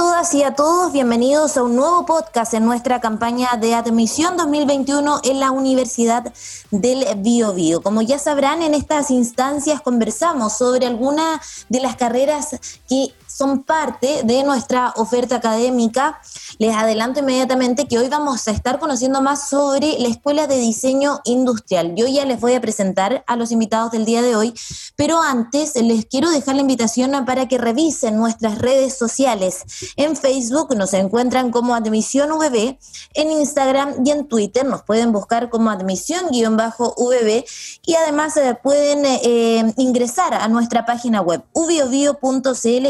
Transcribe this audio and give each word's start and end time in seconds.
todas 0.00 0.32
y 0.32 0.42
a 0.42 0.54
todos, 0.54 0.94
bienvenidos 0.94 1.58
a 1.58 1.62
un 1.62 1.76
nuevo 1.76 2.06
podcast 2.06 2.54
en 2.54 2.64
nuestra 2.64 3.02
campaña 3.02 3.58
de 3.60 3.74
admisión 3.74 4.34
2021 4.38 5.20
en 5.24 5.40
la 5.40 5.50
Universidad 5.50 6.32
del 6.70 7.04
Bio, 7.18 7.82
Como 7.82 8.00
ya 8.00 8.18
sabrán, 8.18 8.62
en 8.62 8.72
estas 8.72 9.10
instancias 9.10 9.82
conversamos 9.82 10.54
sobre 10.54 10.86
algunas 10.86 11.66
de 11.68 11.80
las 11.80 11.96
carreras 11.96 12.56
que 12.88 13.08
son 13.40 13.62
parte 13.62 14.20
de 14.24 14.42
nuestra 14.42 14.92
oferta 14.96 15.36
académica. 15.36 16.20
Les 16.58 16.76
adelanto 16.76 17.20
inmediatamente 17.20 17.88
que 17.88 17.98
hoy 17.98 18.10
vamos 18.10 18.46
a 18.46 18.50
estar 18.50 18.78
conociendo 18.78 19.22
más 19.22 19.48
sobre 19.48 19.98
la 19.98 20.08
Escuela 20.08 20.46
de 20.46 20.58
Diseño 20.58 21.20
Industrial. 21.24 21.94
Yo 21.96 22.06
ya 22.06 22.26
les 22.26 22.38
voy 22.38 22.52
a 22.52 22.60
presentar 22.60 23.24
a 23.26 23.36
los 23.36 23.50
invitados 23.50 23.92
del 23.92 24.04
día 24.04 24.20
de 24.20 24.36
hoy, 24.36 24.52
pero 24.94 25.22
antes 25.22 25.74
les 25.74 26.04
quiero 26.04 26.28
dejar 26.28 26.56
la 26.56 26.60
invitación 26.60 27.12
para 27.24 27.48
que 27.48 27.56
revisen 27.56 28.18
nuestras 28.18 28.58
redes 28.58 28.98
sociales. 28.98 29.62
En 29.96 30.16
Facebook 30.16 30.76
nos 30.76 30.92
encuentran 30.92 31.50
como 31.50 31.74
Admisión 31.74 32.28
VB, 32.28 32.76
en 33.14 33.30
Instagram 33.30 34.04
y 34.04 34.10
en 34.10 34.28
Twitter 34.28 34.66
nos 34.66 34.82
pueden 34.82 35.12
buscar 35.12 35.48
como 35.48 35.70
Admisión-VB 35.70 37.44
y 37.86 37.94
además 37.94 38.36
eh, 38.36 38.58
pueden 38.62 39.06
eh, 39.06 39.72
ingresar 39.78 40.34
a 40.34 40.46
nuestra 40.48 40.84
página 40.84 41.22
web 41.22 41.42
ubiobio.cl 41.54 42.86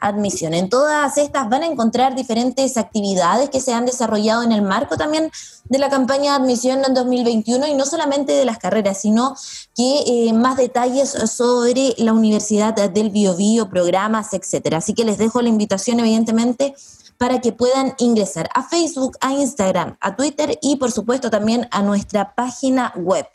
admisión. 0.00 0.54
En 0.54 0.68
todas 0.68 1.16
estas 1.18 1.48
van 1.48 1.62
a 1.62 1.66
encontrar 1.66 2.14
diferentes 2.14 2.76
actividades 2.76 3.50
que 3.50 3.60
se 3.60 3.72
han 3.72 3.86
desarrollado 3.86 4.42
en 4.42 4.52
el 4.52 4.62
marco 4.62 4.96
también 4.96 5.30
de 5.64 5.78
la 5.78 5.88
campaña 5.88 6.32
de 6.32 6.42
admisión 6.42 6.84
en 6.84 6.94
2021 6.94 7.66
y 7.68 7.74
no 7.74 7.86
solamente 7.86 8.32
de 8.32 8.44
las 8.44 8.58
carreras, 8.58 9.00
sino 9.00 9.36
que 9.74 10.02
eh, 10.06 10.32
más 10.32 10.56
detalles 10.56 11.10
sobre 11.10 11.94
la 11.98 12.12
Universidad 12.12 12.74
del 12.74 13.10
Biobío, 13.10 13.68
programas, 13.68 14.32
etcétera. 14.32 14.78
Así 14.78 14.94
que 14.94 15.04
les 15.04 15.18
dejo 15.18 15.40
la 15.42 15.48
invitación, 15.48 16.00
evidentemente, 16.00 16.74
para 17.20 17.42
que 17.42 17.52
puedan 17.52 17.92
ingresar 17.98 18.48
a 18.54 18.62
Facebook, 18.62 19.18
a 19.20 19.34
Instagram, 19.34 19.94
a 20.00 20.16
Twitter 20.16 20.58
y 20.62 20.76
por 20.76 20.90
supuesto 20.90 21.28
también 21.28 21.68
a 21.70 21.82
nuestra 21.82 22.34
página 22.34 22.94
web. 22.96 23.26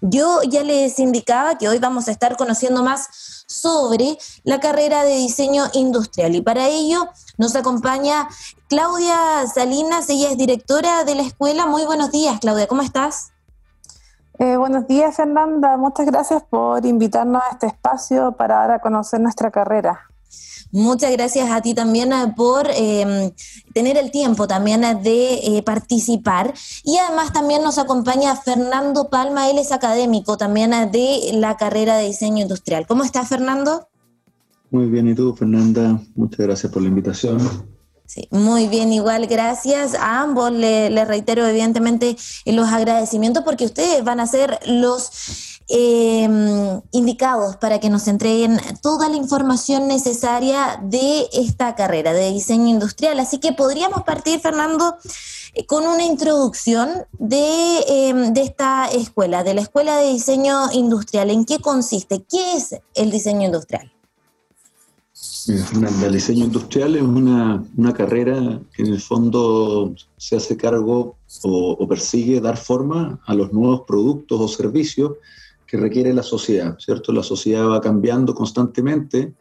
Yo 0.00 0.40
ya 0.48 0.64
les 0.64 0.98
indicaba 0.98 1.58
que 1.58 1.68
hoy 1.68 1.78
vamos 1.78 2.08
a 2.08 2.10
estar 2.10 2.38
conociendo 2.38 2.82
más 2.82 3.44
sobre 3.46 4.16
la 4.44 4.60
carrera 4.60 5.04
de 5.04 5.16
diseño 5.16 5.64
industrial. 5.74 6.36
Y 6.36 6.40
para 6.40 6.68
ello 6.68 7.06
nos 7.36 7.54
acompaña 7.54 8.28
Claudia 8.66 9.46
Salinas, 9.46 10.08
ella 10.08 10.30
es 10.30 10.38
directora 10.38 11.04
de 11.04 11.14
la 11.14 11.22
escuela. 11.22 11.66
Muy 11.66 11.84
buenos 11.84 12.10
días, 12.10 12.40
Claudia, 12.40 12.66
¿cómo 12.66 12.80
estás? 12.80 13.32
Eh, 14.38 14.56
buenos 14.56 14.86
días, 14.86 15.14
Fernanda. 15.14 15.76
Muchas 15.76 16.06
gracias 16.06 16.42
por 16.48 16.86
invitarnos 16.86 17.42
a 17.42 17.52
este 17.52 17.66
espacio 17.66 18.32
para 18.32 18.54
dar 18.54 18.70
a 18.70 18.78
conocer 18.80 19.20
nuestra 19.20 19.50
carrera. 19.50 20.08
Muchas 20.70 21.12
gracias 21.12 21.50
a 21.50 21.62
ti 21.62 21.74
también 21.74 22.12
eh, 22.12 22.32
por 22.36 22.68
em, 22.70 23.32
tener 23.72 23.96
el 23.96 24.10
tiempo 24.10 24.46
también 24.46 24.84
eh, 24.84 24.94
de 24.94 25.34
eh, 25.34 25.62
participar. 25.62 26.52
Y 26.84 26.98
además 26.98 27.32
también 27.32 27.62
nos 27.62 27.78
acompaña 27.78 28.36
Fernando 28.36 29.08
Palma, 29.08 29.48
él 29.50 29.58
es 29.58 29.72
académico 29.72 30.36
también 30.36 30.70
de 30.92 31.30
la 31.34 31.56
carrera 31.56 31.96
de 31.96 32.06
diseño 32.06 32.42
industrial. 32.42 32.86
¿Cómo 32.86 33.04
estás, 33.04 33.28
Fernando? 33.28 33.88
Muy 34.70 34.86
bien, 34.86 35.08
¿y 35.08 35.14
tú, 35.14 35.34
Fernanda? 35.34 36.00
Muchas 36.14 36.40
gracias 36.40 36.70
por 36.70 36.82
la 36.82 36.88
invitación. 36.88 37.38
Sí, 38.08 38.26
muy 38.30 38.68
bien, 38.68 38.90
igual 38.90 39.26
gracias 39.26 39.94
a 39.94 40.22
ambos. 40.22 40.50
Le, 40.50 41.04
reitero 41.04 41.46
evidentemente 41.46 42.16
los 42.46 42.66
agradecimientos 42.68 43.44
porque 43.44 43.66
ustedes 43.66 44.02
van 44.02 44.18
a 44.18 44.26
ser 44.26 44.58
los 44.66 45.10
eh, 45.68 46.80
indicados 46.92 47.56
para 47.56 47.78
que 47.78 47.90
nos 47.90 48.08
entreguen 48.08 48.58
toda 48.82 49.08
la 49.08 49.16
información 49.16 49.86
necesaria 49.86 50.80
de 50.82 51.28
esta 51.32 51.74
carrera 51.74 52.12
de 52.12 52.32
diseño 52.32 52.68
industrial. 52.68 53.20
Así 53.20 53.38
que 53.38 53.52
podríamos 53.52 54.02
partir, 54.02 54.40
Fernando, 54.40 54.96
eh, 55.54 55.66
con 55.66 55.86
una 55.86 56.04
introducción 56.04 56.88
de, 57.18 57.84
em, 57.86 58.32
de 58.32 58.42
esta 58.42 58.86
escuela, 58.86 59.44
de 59.44 59.54
la 59.54 59.60
Escuela 59.60 59.96
de 59.96 60.10
Diseño 60.10 60.72
Industrial. 60.72 61.30
¿En 61.30 61.44
qué 61.44 61.58
consiste? 61.58 62.24
¿Qué 62.28 62.56
es 62.56 62.74
el 62.94 63.10
diseño 63.10 63.46
industrial? 63.46 63.92
el 65.48 66.12
diseño 66.12 66.44
industrial 66.44 66.94
es 66.94 67.02
una, 67.02 67.64
una, 67.76 67.92
carrera 67.92 68.60
que 68.72 68.82
en 68.82 68.92
el 68.92 69.00
fondo 69.00 69.94
se 70.16 70.36
hace 70.36 70.56
cargo 70.56 71.16
o, 71.42 71.88
persigue 71.88 72.40
dar 72.40 72.56
forma 72.56 73.18
a 73.26 73.34
los 73.34 73.52
nuevos 73.52 73.82
productos 73.86 74.40
o 74.40 74.48
servicios 74.48 75.12
que 75.68 75.76
requiere 75.76 76.14
la 76.14 76.22
sociedad, 76.22 76.78
¿cierto? 76.78 77.12
La 77.12 77.22
sociedad 77.22 77.68
va 77.68 77.80
cambiando 77.80 78.34
constantemente 78.34 79.34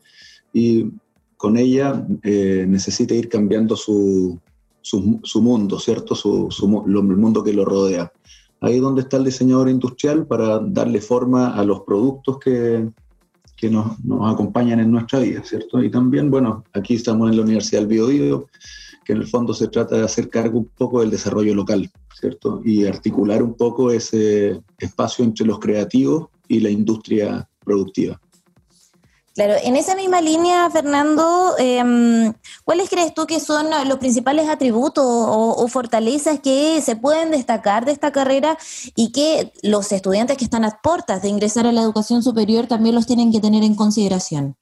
y 0.52 0.92
con 1.38 1.58
ella 1.58 2.06
eh, 2.22 2.66
necesita 2.68 3.14
ir 3.14 3.30
cambiando 3.30 3.78
su, 3.78 4.38
su, 4.82 5.42
mundo, 5.42 5.80
¿cierto? 5.80 6.16
Su, 6.16 6.50
el 6.86 7.18
mundo 7.18 7.44
que 7.44 7.54
lo 7.54 7.64
rodea. 7.64 8.12
Ahí 8.60 8.76
es 8.76 8.82
donde 8.82 9.02
está 9.02 9.18
el 9.18 9.24
diseñador 9.24 9.70
industrial 9.70 10.28
para 10.28 10.60
darle 10.60 11.00
forma 11.00 11.56
a 11.56 11.64
los 11.64 11.82
productos 11.82 12.40
que, 12.40 12.90
que 13.56 13.70
nos, 13.70 14.04
nos, 14.04 14.34
acompañan 14.34 14.82
en 14.82 14.92
nuestra 14.92 15.20
vida, 15.20 15.44
¿cierto? 15.46 15.82
Y 15.82 15.90
también, 15.90 16.30
bueno, 16.30 16.66
aquí 16.74 16.96
estamos 16.96 17.30
en 17.30 17.38
la 17.38 17.44
Universidad 17.44 17.82
del 17.82 17.90
Biobío, 17.90 18.48
que 19.07 19.13
en 19.13 19.19
el 19.19 19.28
fondo 19.28 19.53
se 19.53 19.69
trata 19.69 19.95
de 19.95 20.03
hacer 20.03 20.29
cargo 20.29 20.59
un 20.59 20.66
poco 20.66 21.00
del 21.00 21.09
desarrollo 21.09 21.56
local, 21.56 21.90
¿cierto? 22.13 22.62
Y 22.66 22.85
articular 22.85 23.41
un 23.41 23.53
poco 23.53 23.90
ese 23.90 24.59
espacio 24.78 25.23
entre 25.23 25.45
los 25.45 25.59
creativos 25.59 26.28
y 26.50 26.59
la 26.59 26.69
industria 26.69 27.47
productiva. 27.63 28.19
Claro, 29.34 29.53
en 29.63 29.78
esa 29.78 29.96
misma 29.96 30.19
línea, 30.19 30.69
Fernando, 30.69 31.56
em, 31.57 32.34
¿cuáles 32.66 32.90
crees 32.90 33.13
tú 33.13 33.25
que 33.28 33.40
son 33.40 33.67
los 33.88 33.97
principales 33.97 34.50
atributos 34.50 35.06
o, 35.07 35.66
fortalezas 35.69 36.41
que 36.41 36.81
se 36.81 36.97
pueden 36.97 37.31
destacar 37.31 37.85
de 37.85 37.94
esta 37.94 38.12
carrera 38.12 38.57
y 38.94 39.13
que 39.13 39.53
los 39.62 39.90
estudiantes 39.94 40.38
que 40.38 40.44
están 40.44 40.66
a 40.66 40.81
puertas 40.84 41.22
de 41.22 41.29
ingresar 41.29 41.66
a 41.66 41.72
la 41.72 41.81
educación 41.81 42.23
superior 42.23 42.67
también 42.67 42.96
los 42.96 43.06
tienen 43.06 43.31
que 43.31 43.40
tener 43.40 43.63
en 43.63 43.75
consideración? 43.75 44.57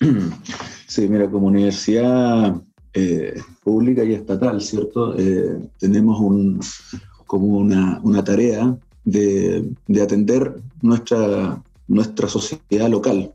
Sí, 0.86 1.08
mira, 1.08 1.28
como 1.28 1.48
universidad 1.48 2.54
eh, 2.96 3.34
pública 3.64 4.04
y 4.04 4.14
estatal, 4.14 4.60
¿cierto? 4.62 5.18
Eh, 5.18 5.58
tenemos 5.80 6.20
un, 6.20 6.60
como 7.26 7.58
una, 7.58 8.00
una 8.04 8.22
tarea 8.22 8.78
de, 9.04 9.68
de, 9.88 10.02
atender 10.02 10.62
nuestra, 10.80 11.60
nuestra 11.88 12.28
sociedad 12.28 12.88
local, 12.88 13.34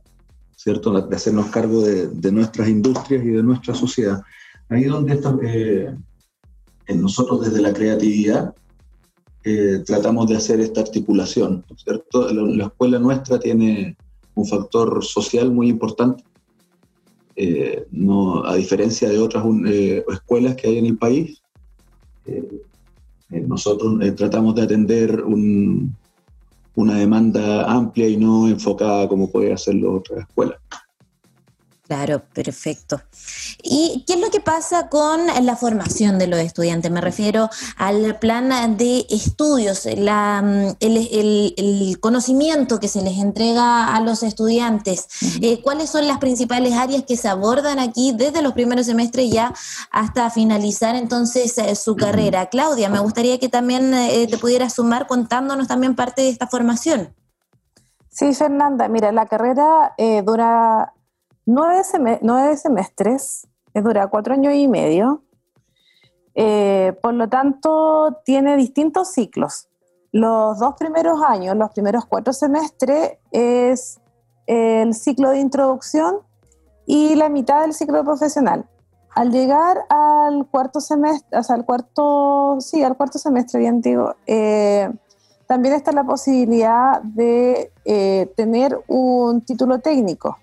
¿cierto? 0.55 0.93
De 1.01 1.13
hacernos 1.13 1.47
cargo 1.47 1.81
de, 1.81 2.07
de 2.07 2.31
nuestras 2.31 2.69
industrias 2.69 3.21
y 3.25 3.31
de 3.31 3.43
nuestra 3.43 3.75
sociedad. 3.75 4.21
Ahí 4.69 4.85
donde 4.85 5.15
está, 5.15 5.37
eh, 5.43 5.93
nosotros 6.95 7.41
desde 7.41 7.61
la 7.61 7.73
creatividad 7.73 8.53
tratamos 9.85 10.29
de 10.29 10.35
hacer 10.35 10.59
esta 10.59 10.81
articulación, 10.81 11.65
¿cierto? 11.83 12.31
la 12.31 12.65
escuela 12.65 12.99
nuestra 12.99 13.39
tiene 13.39 13.97
un 14.35 14.45
factor 14.45 15.03
social 15.03 15.49
muy 15.49 15.69
importante 15.69 16.23
eh, 17.41 17.87
no, 17.91 18.45
a 18.45 18.57
diferencia 18.57 19.07
de 19.07 19.17
otras 19.17 19.45
eh, 19.65 20.03
escuelas 20.11 20.57
que 20.57 20.67
hay 20.67 20.77
en 20.79 20.87
el 20.87 20.97
país, 20.97 21.41
eh, 22.25 22.65
nosotros 23.29 23.97
tratamos 24.17 24.55
de 24.55 24.63
atender 24.63 25.23
una 25.23 26.95
demanda 26.97 27.63
amplia 27.71 28.09
y 28.09 28.17
no 28.17 28.49
enfocada 28.49 29.07
como 29.07 29.31
puede 29.31 29.53
hacerlo 29.53 29.93
otras 29.93 30.27
escuelas. 30.27 30.59
Claro, 31.89 32.21
perfecto. 32.35 33.01
¿Y 33.63 34.03
qué 34.05 34.13
es 34.13 34.19
lo 34.19 34.29
que 34.29 34.39
pasa 34.39 34.89
con 34.89 35.25
la 35.25 35.55
formación 35.55 36.19
de 36.19 36.27
los 36.27 36.39
estudiantes? 36.39 36.91
Me 36.91 37.01
refiero 37.01 37.49
al 37.77 38.19
plan 38.19 38.77
de 38.77 39.07
estudios, 39.09 39.87
la, 39.97 40.75
el, 40.81 41.97
conocimiento 41.99 42.79
que 42.79 42.87
se 42.87 43.01
les 43.01 43.17
entrega 43.17 43.95
a 43.95 44.01
los 44.01 44.21
estudiantes. 44.21 45.07
Eh, 45.41 45.63
¿Cuáles 45.63 45.89
son 45.89 46.07
las 46.07 46.19
principales 46.19 46.73
áreas 46.73 47.05
que 47.07 47.17
se 47.17 47.27
abordan 47.27 47.79
aquí 47.79 48.13
desde 48.15 48.43
los 48.43 48.53
primeros 48.53 48.85
semestres 48.85 49.31
ya 49.31 49.51
hasta 49.89 50.29
finalizar 50.29 50.93
entonces 50.93 51.57
eh, 51.57 51.73
su 51.73 51.95
carrera? 51.95 52.49
Claudia, 52.49 52.89
me 52.89 52.99
gustaría 52.99 53.39
que 53.39 53.49
también 53.49 53.95
eh, 53.95 54.27
te 54.29 54.37
pudieras 54.37 54.73
sumar 54.73 55.07
contándonos 55.07 55.67
también 55.67 55.95
parte 55.95 56.21
de 56.21 56.29
esta 56.29 56.45
formación. 56.45 57.15
Sí, 58.09 58.35
Fernanda, 58.35 58.87
mira, 58.89 59.11
la 59.11 59.25
carrera 59.25 59.95
dura 60.23 60.93
nueve, 61.49 62.57
semestres, 62.57 63.47
dura 63.73 64.07
cuatro 64.07 64.33
años 64.33 64.53
y 64.53 64.67
medio. 64.67 65.23
Eh, 66.35 66.93
por 67.01 67.13
lo 67.15 67.27
tanto, 67.27 68.19
tiene 68.23 68.55
distintos 68.55 69.11
ciclos. 69.11 69.67
Los 70.11 70.59
dos 70.59 70.75
primeros 70.77 71.21
años, 71.23 71.55
los 71.55 71.71
primeros 71.71 72.05
cuatro 72.05 72.33
semestres, 72.33 73.17
es 73.31 73.99
el 74.45 74.93
ciclo 74.93 75.31
de 75.31 75.39
introducción 75.39 76.19
y 76.85 77.15
la 77.15 77.29
mitad 77.29 77.61
del 77.61 77.73
ciclo 77.73 78.03
profesional. 78.03 78.67
Al 79.15 79.31
llegar 79.31 79.85
al 79.89 80.47
cuarto 80.47 80.79
semestre, 80.79 81.39
al 81.49 81.65
cuarto, 81.65 82.57
sí, 82.59 82.83
al 82.83 82.95
cuarto 82.95 83.17
semestre, 83.17 83.59
bien 83.59 83.81
eh, 84.27 84.89
también 85.47 85.73
está 85.73 85.91
la 85.91 86.03
posibilidad 86.03 87.01
de 87.01 87.71
eh, 87.85 88.31
tener 88.37 88.79
un 88.87 89.41
título 89.41 89.79
técnico 89.79 90.37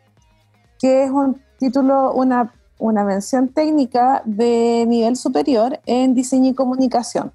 que 0.79 1.05
es 1.05 1.11
un 1.11 1.41
título, 1.59 2.13
una 2.13 2.53
una 2.79 3.05
mención 3.05 3.49
técnica 3.49 4.23
de 4.25 4.85
nivel 4.87 5.17
superior 5.17 5.81
en 5.87 6.15
diseño 6.15 6.51
y 6.51 6.55
comunicación. 6.55 7.33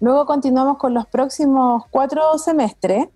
Luego 0.00 0.26
continuamos 0.26 0.78
con 0.78 0.94
los 0.94 1.06
próximos 1.06 1.84
cuatro 1.90 2.36
semestres, 2.38 3.06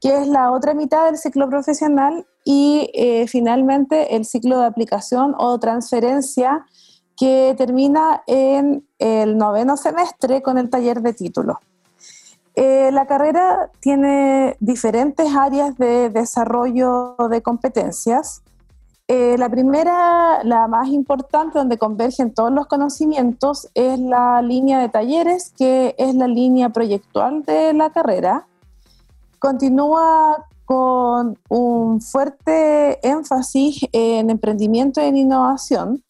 que 0.00 0.16
es 0.16 0.26
la 0.26 0.50
otra 0.52 0.74
mitad 0.74 1.06
del 1.06 1.18
ciclo 1.18 1.48
profesional 1.48 2.26
y 2.44 2.90
eh, 2.94 3.26
finalmente 3.28 4.16
el 4.16 4.24
ciclo 4.24 4.58
de 4.58 4.66
aplicación 4.66 5.34
o 5.38 5.58
transferencia 5.58 6.66
que 7.16 7.54
termina 7.58 8.22
en 8.26 8.86
el 8.98 9.36
noveno 9.36 9.76
semestre 9.76 10.40
con 10.40 10.56
el 10.56 10.70
taller 10.70 11.02
de 11.02 11.12
título. 11.12 11.58
Eh, 12.54 12.90
la 12.92 13.06
carrera 13.06 13.70
tiene 13.80 14.56
diferentes 14.60 15.34
áreas 15.34 15.76
de 15.78 16.10
desarrollo 16.10 17.16
de 17.28 17.42
competencias. 17.42 18.42
Eh, 19.10 19.36
la 19.38 19.48
primera, 19.48 20.44
la 20.44 20.68
más 20.68 20.88
importante, 20.88 21.58
donde 21.58 21.78
convergen 21.78 22.34
todos 22.34 22.52
los 22.52 22.66
conocimientos, 22.66 23.68
es 23.74 23.98
la 23.98 24.42
línea 24.42 24.80
de 24.80 24.90
talleres, 24.90 25.54
que 25.56 25.94
es 25.96 26.14
la 26.14 26.28
línea 26.28 26.68
proyectual 26.68 27.42
de 27.42 27.72
la 27.72 27.88
carrera. 27.88 28.46
Continúa 29.38 30.44
con 30.66 31.38
un 31.48 32.02
fuerte 32.02 32.98
énfasis 33.08 33.80
en 33.92 34.28
emprendimiento 34.28 35.00
y 35.00 35.04
en 35.04 35.16
innovación 35.16 36.02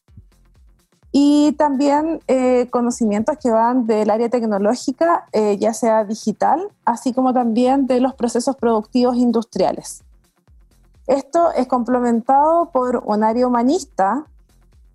y 1.12 1.52
también 1.52 2.20
eh, 2.26 2.68
conocimientos 2.70 3.36
que 3.38 3.50
van 3.50 3.86
del 3.86 4.10
área 4.10 4.28
tecnológica, 4.28 5.26
eh, 5.32 5.56
ya 5.58 5.72
sea 5.72 6.04
digital, 6.04 6.68
así 6.84 7.12
como 7.12 7.32
también 7.32 7.86
de 7.86 8.00
los 8.00 8.14
procesos 8.14 8.56
productivos 8.56 9.16
industriales. 9.16 10.02
Esto 11.08 11.52
es 11.52 11.66
complementado 11.66 12.70
por 12.70 13.02
un 13.04 13.24
área 13.24 13.46
humanista 13.46 14.26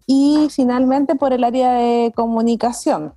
y 0.05 0.47
finalmente 0.51 1.15
por 1.15 1.33
el 1.33 1.43
área 1.43 1.73
de 1.73 2.13
comunicación. 2.15 3.13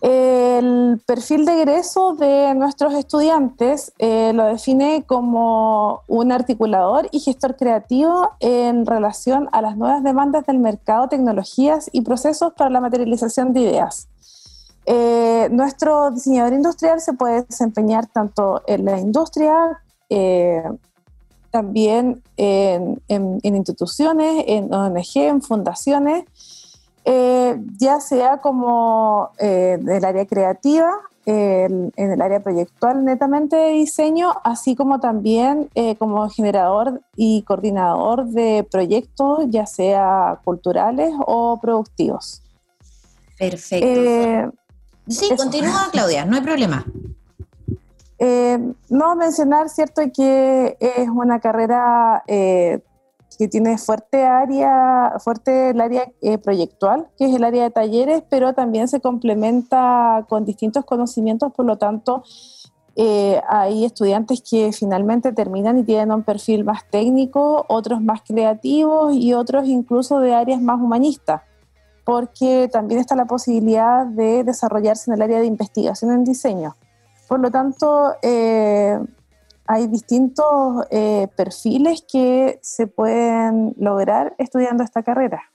El 0.00 1.00
perfil 1.06 1.44
de 1.44 1.62
egreso 1.62 2.14
de 2.14 2.54
nuestros 2.54 2.94
estudiantes 2.94 3.92
eh, 3.98 4.32
lo 4.34 4.44
define 4.44 5.04
como 5.06 6.00
un 6.08 6.32
articulador 6.32 7.08
y 7.10 7.20
gestor 7.20 7.56
creativo 7.56 8.30
en 8.40 8.86
relación 8.86 9.48
a 9.52 9.60
las 9.60 9.76
nuevas 9.76 10.02
demandas 10.02 10.46
del 10.46 10.58
mercado, 10.58 11.08
tecnologías 11.08 11.90
y 11.92 12.02
procesos 12.02 12.54
para 12.54 12.70
la 12.70 12.80
materialización 12.80 13.52
de 13.52 13.60
ideas. 13.60 14.08
Eh, 14.86 15.48
nuestro 15.50 16.10
diseñador 16.10 16.52
industrial 16.54 17.00
se 17.00 17.14
puede 17.14 17.42
desempeñar 17.42 18.06
tanto 18.06 18.62
en 18.66 18.84
la 18.84 18.98
industria, 18.98 19.82
eh, 20.10 20.62
también 21.54 22.20
en, 22.36 23.00
en 23.06 23.38
instituciones, 23.54 24.42
en 24.48 24.74
ONG, 24.74 25.18
en 25.18 25.40
fundaciones, 25.40 26.24
eh, 27.04 27.56
ya 27.78 28.00
sea 28.00 28.38
como 28.38 29.30
eh, 29.38 29.78
del 29.80 30.04
área 30.04 30.26
creativa, 30.26 30.90
en 31.26 31.92
el 31.96 32.20
área 32.20 32.40
proyectual 32.40 33.04
netamente 33.04 33.54
de 33.54 33.70
diseño, 33.70 34.34
así 34.42 34.74
como 34.74 34.98
también 34.98 35.70
eh, 35.76 35.94
como 35.94 36.28
generador 36.28 37.00
y 37.16 37.42
coordinador 37.42 38.26
de 38.26 38.66
proyectos, 38.68 39.44
ya 39.48 39.64
sea 39.64 40.40
culturales 40.44 41.14
o 41.24 41.60
productivos. 41.62 42.42
Perfecto. 43.38 44.52
sí, 45.08 45.30
continúa 45.36 45.88
Claudia, 45.92 46.24
no 46.26 46.34
hay 46.34 46.42
problema. 46.42 46.84
No 48.88 49.16
mencionar, 49.16 49.68
cierto, 49.68 50.02
que 50.14 50.76
es 50.80 51.08
una 51.08 51.40
carrera 51.40 52.22
que 53.36 53.48
tiene 53.48 53.78
fuerte 53.78 54.24
área, 54.24 55.14
fuerte 55.18 55.70
el 55.70 55.80
área 55.80 56.10
eh, 56.22 56.38
proyectual, 56.38 57.08
que 57.16 57.26
es 57.26 57.34
el 57.34 57.44
área 57.44 57.64
de 57.64 57.70
talleres, 57.70 58.22
pero 58.28 58.52
también 58.52 58.88
se 58.88 59.00
complementa 59.00 60.24
con 60.28 60.44
distintos 60.44 60.84
conocimientos, 60.84 61.52
por 61.52 61.66
lo 61.66 61.76
tanto, 61.76 62.22
eh, 62.96 63.40
hay 63.48 63.84
estudiantes 63.84 64.42
que 64.48 64.72
finalmente 64.72 65.32
terminan 65.32 65.78
y 65.78 65.84
tienen 65.84 66.12
un 66.12 66.22
perfil 66.22 66.64
más 66.64 66.88
técnico, 66.90 67.64
otros 67.68 68.00
más 68.00 68.22
creativos 68.22 69.14
y 69.14 69.34
otros 69.34 69.66
incluso 69.66 70.20
de 70.20 70.34
áreas 70.34 70.60
más 70.60 70.80
humanistas, 70.80 71.42
porque 72.04 72.68
también 72.72 73.00
está 73.00 73.16
la 73.16 73.24
posibilidad 73.24 74.06
de 74.06 74.44
desarrollarse 74.44 75.10
en 75.10 75.16
el 75.16 75.22
área 75.22 75.40
de 75.40 75.46
investigación 75.46 76.12
en 76.12 76.24
diseño. 76.24 76.76
Por 77.28 77.40
lo 77.40 77.50
tanto, 77.50 78.14
eh, 78.22 78.98
hay 79.66 79.86
distintos 79.86 80.86
eh, 80.90 81.28
perfiles 81.36 82.04
que 82.10 82.58
se 82.62 82.86
pueden 82.86 83.74
lograr 83.78 84.34
estudiando 84.38 84.84
esta 84.84 85.02
carrera. 85.02 85.53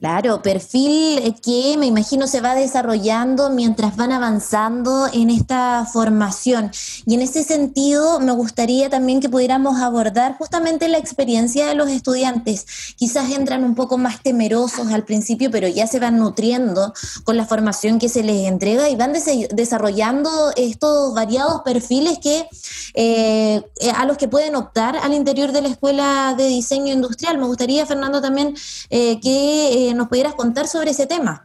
Claro, 0.00 0.40
perfil 0.40 1.36
que 1.42 1.76
me 1.78 1.84
imagino 1.84 2.26
se 2.26 2.40
va 2.40 2.54
desarrollando 2.54 3.50
mientras 3.50 3.96
van 3.96 4.12
avanzando 4.12 5.06
en 5.12 5.28
esta 5.28 5.86
formación. 5.92 6.70
Y 7.04 7.16
en 7.16 7.20
ese 7.20 7.44
sentido, 7.44 8.18
me 8.18 8.32
gustaría 8.32 8.88
también 8.88 9.20
que 9.20 9.28
pudiéramos 9.28 9.78
abordar 9.82 10.38
justamente 10.38 10.88
la 10.88 10.96
experiencia 10.96 11.66
de 11.66 11.74
los 11.74 11.90
estudiantes. 11.90 12.64
Quizás 12.96 13.30
entran 13.30 13.62
un 13.62 13.74
poco 13.74 13.98
más 13.98 14.22
temerosos 14.22 14.90
al 14.90 15.04
principio, 15.04 15.50
pero 15.50 15.68
ya 15.68 15.86
se 15.86 16.00
van 16.00 16.16
nutriendo 16.16 16.94
con 17.24 17.36
la 17.36 17.44
formación 17.44 17.98
que 17.98 18.08
se 18.08 18.22
les 18.22 18.48
entrega 18.48 18.88
y 18.88 18.96
van 18.96 19.12
desarrollando 19.12 20.30
estos 20.56 21.12
variados 21.12 21.60
perfiles 21.62 22.18
que 22.20 22.46
eh, 22.94 23.62
a 23.94 24.06
los 24.06 24.16
que 24.16 24.28
pueden 24.28 24.56
optar 24.56 24.96
al 24.96 25.12
interior 25.12 25.52
de 25.52 25.60
la 25.60 25.68
Escuela 25.68 26.34
de 26.38 26.46
Diseño 26.46 26.94
Industrial. 26.94 27.36
Me 27.36 27.46
gustaría, 27.46 27.84
Fernando, 27.84 28.22
también 28.22 28.54
eh, 28.88 29.20
que 29.20 29.89
nos 29.96 30.08
pudieras 30.08 30.34
contar 30.34 30.66
sobre 30.66 30.90
ese 30.90 31.06
tema. 31.06 31.44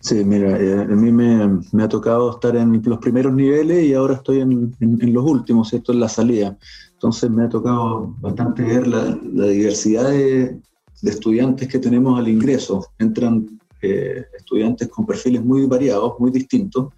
Sí, 0.00 0.24
mira, 0.24 0.56
eh, 0.58 0.82
a 0.82 0.86
mí 0.86 1.10
me, 1.10 1.82
ha 1.82 1.88
tocado 1.88 2.30
estar 2.30 2.54
en 2.56 2.80
los 2.84 2.98
primeros 2.98 3.32
niveles 3.32 3.84
y 3.84 3.94
ahora 3.94 4.14
estoy 4.14 4.40
en, 4.40 4.74
los 5.12 5.24
últimos, 5.24 5.72
esto 5.72 5.92
es 5.92 5.98
la 5.98 6.08
salida. 6.08 6.56
Entonces 6.92 7.30
me 7.30 7.44
ha 7.44 7.48
tocado 7.48 8.14
bastante 8.20 8.62
ver 8.62 8.86
la, 8.86 9.18
diversidad 9.48 10.10
de, 10.10 10.60
estudiantes 11.02 11.68
que 11.68 11.78
tenemos 11.78 12.18
al 12.18 12.28
ingreso. 12.28 12.86
Entran 12.98 13.58
eh, 13.82 14.24
estudiantes 14.36 14.88
con 14.88 15.04
perfiles 15.04 15.44
muy 15.44 15.66
variados, 15.66 16.14
muy 16.18 16.30
distintos, 16.30 16.92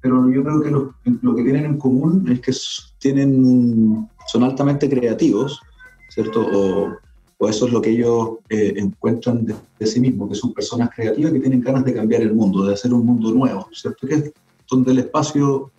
pero 0.00 0.30
yo 0.30 0.44
creo 0.44 0.60
que 0.60 0.70
lo, 0.70 0.94
lo, 1.22 1.34
que 1.34 1.42
tienen 1.42 1.64
en 1.64 1.78
común 1.78 2.30
es 2.30 2.40
que 2.40 2.52
tienen, 2.98 4.06
son 4.26 4.42
altamente 4.42 4.88
creativos, 4.88 5.60
¿cierto? 6.10 6.46
O, 6.46 6.92
eso 7.48 7.66
es 7.66 7.72
lo 7.72 7.80
que 7.80 7.90
ellos 7.90 8.38
eh, 8.48 8.74
encuentran 8.76 9.44
de, 9.44 9.86
sí 9.86 10.00
mismos, 10.00 10.30
que 10.30 10.34
son 10.34 10.52
personas 10.52 10.90
creativas 10.94 11.32
que 11.32 11.40
tienen 11.40 11.60
ganas 11.60 11.84
de 11.84 11.94
cambiar 11.94 12.22
el 12.22 12.34
mundo, 12.34 12.64
de 12.64 12.74
hacer 12.74 12.92
un 12.92 13.04
mundo 13.04 13.32
nuevo, 13.32 13.68
¿cierto? 13.72 14.06
Que 14.06 14.14
es 14.14 14.32
donde 14.68 14.92
el 14.92 14.98
espacio 14.98 15.70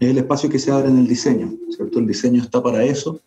es 0.00 0.10
el 0.10 0.18
espacio 0.18 0.50
que 0.50 0.58
se 0.58 0.70
abre 0.70 0.88
en 0.88 0.98
el 0.98 1.06
diseño, 1.06 1.52
¿cierto? 1.70 1.98
El 1.98 2.06
diseño 2.06 2.42
está 2.42 2.62
para 2.62 2.84
eso 2.84 3.20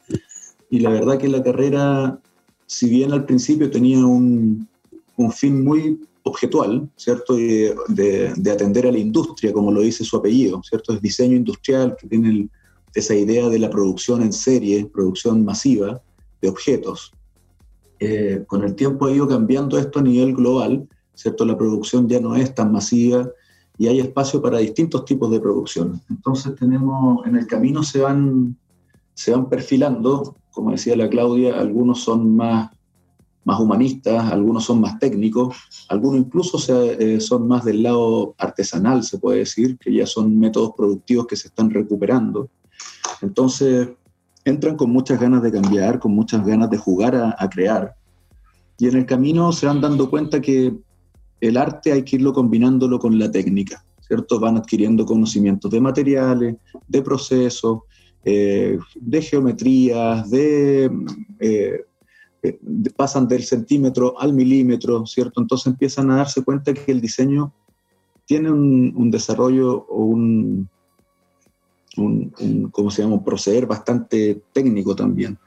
y 0.69 0.79
la 0.79 0.89
verdad 0.89 1.17
que 1.17 1.29
la 1.29 1.41
carrera, 1.41 2.19
si 2.65 2.89
bien 2.89 3.13
al 3.13 3.25
principio 3.25 3.71
tenía 3.71 4.05
un, 4.05 4.67
un 5.15 5.31
fin 5.31 5.63
muy 5.63 5.99
objetual, 6.23 6.89
¿cierto? 6.95 7.35
De, 7.35 7.73
de, 7.87 8.51
atender 8.51 8.85
a 8.85 8.91
la 8.91 8.97
industria, 8.97 9.53
como 9.53 9.71
lo 9.71 9.81
dice 9.81 10.03
su 10.03 10.17
apellido, 10.17 10.61
¿cierto? 10.63 10.93
Es 10.93 11.01
diseño 11.01 11.37
industrial 11.37 11.95
que 11.99 12.07
tiene 12.07 12.49
esa 12.93 13.15
idea 13.15 13.47
de 13.47 13.59
la 13.59 13.69
producción 13.69 14.21
en 14.21 14.33
serie, 14.33 14.85
producción 14.85 15.45
masiva 15.45 16.01
de 16.41 16.49
objetos, 16.49 17.13
eh, 17.99 18.43
con 18.47 18.63
el 18.63 18.75
tiempo 18.75 19.05
ha 19.05 19.11
ido 19.11 19.27
cambiando 19.27 19.77
esto 19.77 19.99
a 19.99 20.03
nivel 20.03 20.35
global, 20.35 20.87
¿cierto? 21.13 21.45
La 21.45 21.57
producción 21.57 22.07
ya 22.07 22.19
no 22.19 22.35
es 22.35 22.53
tan 22.53 22.71
masiva 22.71 23.29
y 23.77 23.87
hay 23.87 23.99
espacio 23.99 24.41
para 24.41 24.59
distintos 24.59 25.05
tipos 25.05 25.31
de 25.31 25.39
producción. 25.39 26.01
Entonces 26.09 26.55
tenemos, 26.55 27.25
en 27.25 27.35
el 27.35 27.47
camino 27.47 27.83
se 27.83 27.99
van, 27.99 28.55
se 29.13 29.31
van 29.31 29.49
perfilando, 29.49 30.35
como 30.51 30.71
decía 30.71 30.95
la 30.95 31.09
Claudia, 31.09 31.59
algunos 31.59 32.01
son 32.01 32.35
más, 32.35 32.71
más 33.43 33.59
humanistas, 33.59 34.31
algunos 34.31 34.65
son 34.65 34.81
más 34.81 34.99
técnicos, 34.99 35.55
algunos 35.89 36.19
incluso 36.19 36.59
eh, 36.73 37.19
son 37.19 37.47
más 37.47 37.63
del 37.65 37.83
lado 37.83 38.35
artesanal, 38.37 39.03
se 39.03 39.19
puede 39.19 39.39
decir, 39.39 39.77
que 39.77 39.93
ya 39.93 40.05
son 40.05 40.37
métodos 40.37 40.73
productivos 40.75 41.27
que 41.27 41.35
se 41.35 41.47
están 41.47 41.69
recuperando. 41.69 42.49
Entonces, 43.21 43.89
entran 44.49 44.77
con 44.77 44.91
muchas 44.91 45.19
ganas 45.19 45.43
de 45.43 45.51
cambiar, 45.51 45.99
con 45.99 46.13
muchas 46.13 46.45
ganas 46.45 46.69
de 46.69 46.77
jugar 46.77 47.15
a, 47.37 47.49
crear. 47.49 47.95
Y 48.77 48.87
en 48.87 48.95
el 48.95 49.05
camino 49.05 49.51
se 49.51 49.65
van 49.65 49.81
dando 49.81 50.09
cuenta 50.09 50.39
que 50.39 50.73
el 51.41 51.57
arte 51.57 51.91
hay 51.91 52.03
que 52.03 52.15
irlo 52.15 52.31
combinándolo 52.31 52.97
con 52.97 53.19
la 53.19 53.29
técnica, 53.29 53.83
¿cierto? 53.99 54.39
Van 54.39 54.57
adquiriendo 54.57 55.05
conocimientos 55.05 55.69
de 55.69 55.81
materiales, 55.81 56.55
de 56.87 57.01
procesos, 57.01 57.81
eh, 58.23 58.79
de 58.95 59.21
geometrías, 59.21 60.31
eh, 60.31 60.89
de, 61.39 61.85
pasan 62.95 63.27
del 63.27 63.43
centímetro 63.43 64.19
al 64.19 64.33
milímetro, 64.33 65.05
¿cierto? 65.05 65.41
Entonces 65.41 65.67
empiezan 65.67 66.09
a 66.11 66.17
darse 66.17 66.43
cuenta 66.43 66.73
que 66.73 66.91
el 66.91 67.01
diseño 67.01 67.53
tiene 68.25 68.51
un 68.51 69.11
desarrollo 69.11 69.85
o 69.89 70.05
un, 70.05 70.69
un, 71.97 72.69
¿cómo 72.71 72.91
se 72.91 73.03
llama? 73.03 73.23
proceder 73.23 73.65
bastante 73.65 74.41
técnico 74.53 74.95
también. 74.95 75.37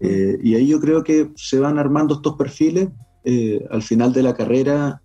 Eh, 0.00 0.38
y 0.42 0.54
ahí 0.54 0.66
yo 0.66 0.80
creo 0.80 1.04
que 1.04 1.30
se 1.36 1.58
van 1.58 1.78
armando 1.78 2.14
estos 2.14 2.34
perfiles. 2.34 2.88
Eh, 3.24 3.64
al 3.70 3.82
final 3.82 4.12
de 4.12 4.22
la 4.22 4.34
carrera 4.34 5.00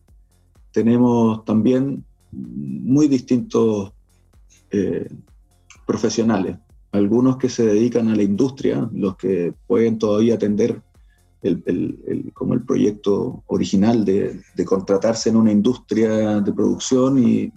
tenemos 0.71 1.45
también 1.45 2.03
muy 2.31 3.07
distintos 3.07 3.93
eh, 4.71 5.07
profesionales. 5.85 6.57
Algunos 6.91 7.37
que 7.37 7.49
se 7.49 7.65
dedican 7.65 8.07
a 8.07 8.15
la 8.15 8.23
industria, 8.23 8.89
los 8.93 9.17
que 9.17 9.53
pueden 9.67 9.99
todavía 9.99 10.35
atender 10.35 10.81
el, 11.43 12.31
como 12.33 12.53
el 12.53 12.63
proyecto 12.63 13.43
original 13.47 14.03
de, 14.03 14.41
contratarse 14.65 15.29
en 15.29 15.35
una 15.35 15.51
industria 15.51 16.41
de 16.41 16.53
producción 16.53 17.23
y 17.23 17.51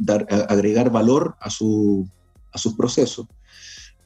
agregar 0.48 0.90
valor 0.90 1.34
a, 1.40 1.50
su, 1.50 2.06
a 2.52 2.58
sus 2.58 2.74
procesos. 2.74 3.26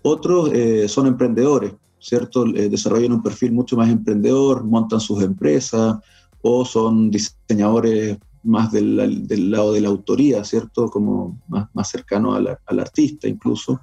Otros 0.03 0.51
son 0.87 1.07
emprendedores, 1.07 1.73
¿cierto? 2.05 2.47
Eh, 2.47 2.69
desarrollan 2.69 3.13
un 3.13 3.23
perfil 3.23 3.53
mucho 3.53 3.77
más 3.79 3.89
emprendedor, 3.89 4.63
montan 4.63 5.01
sus 5.01 5.23
empresas 5.23 5.97
o 6.43 6.65
son 6.67 7.11
diseñadores 7.11 8.19
más 8.43 8.71
del, 8.71 9.27
del 9.27 9.51
lado 9.51 9.73
de 9.73 9.81
la 9.81 9.89
autoría, 9.89 10.45
¿cierto? 10.45 10.91
Como 10.91 11.41
más, 11.49 11.69
más 11.73 11.89
cercano 11.89 12.35
al, 12.35 12.59
artista 12.79 13.27
incluso. 13.27 13.81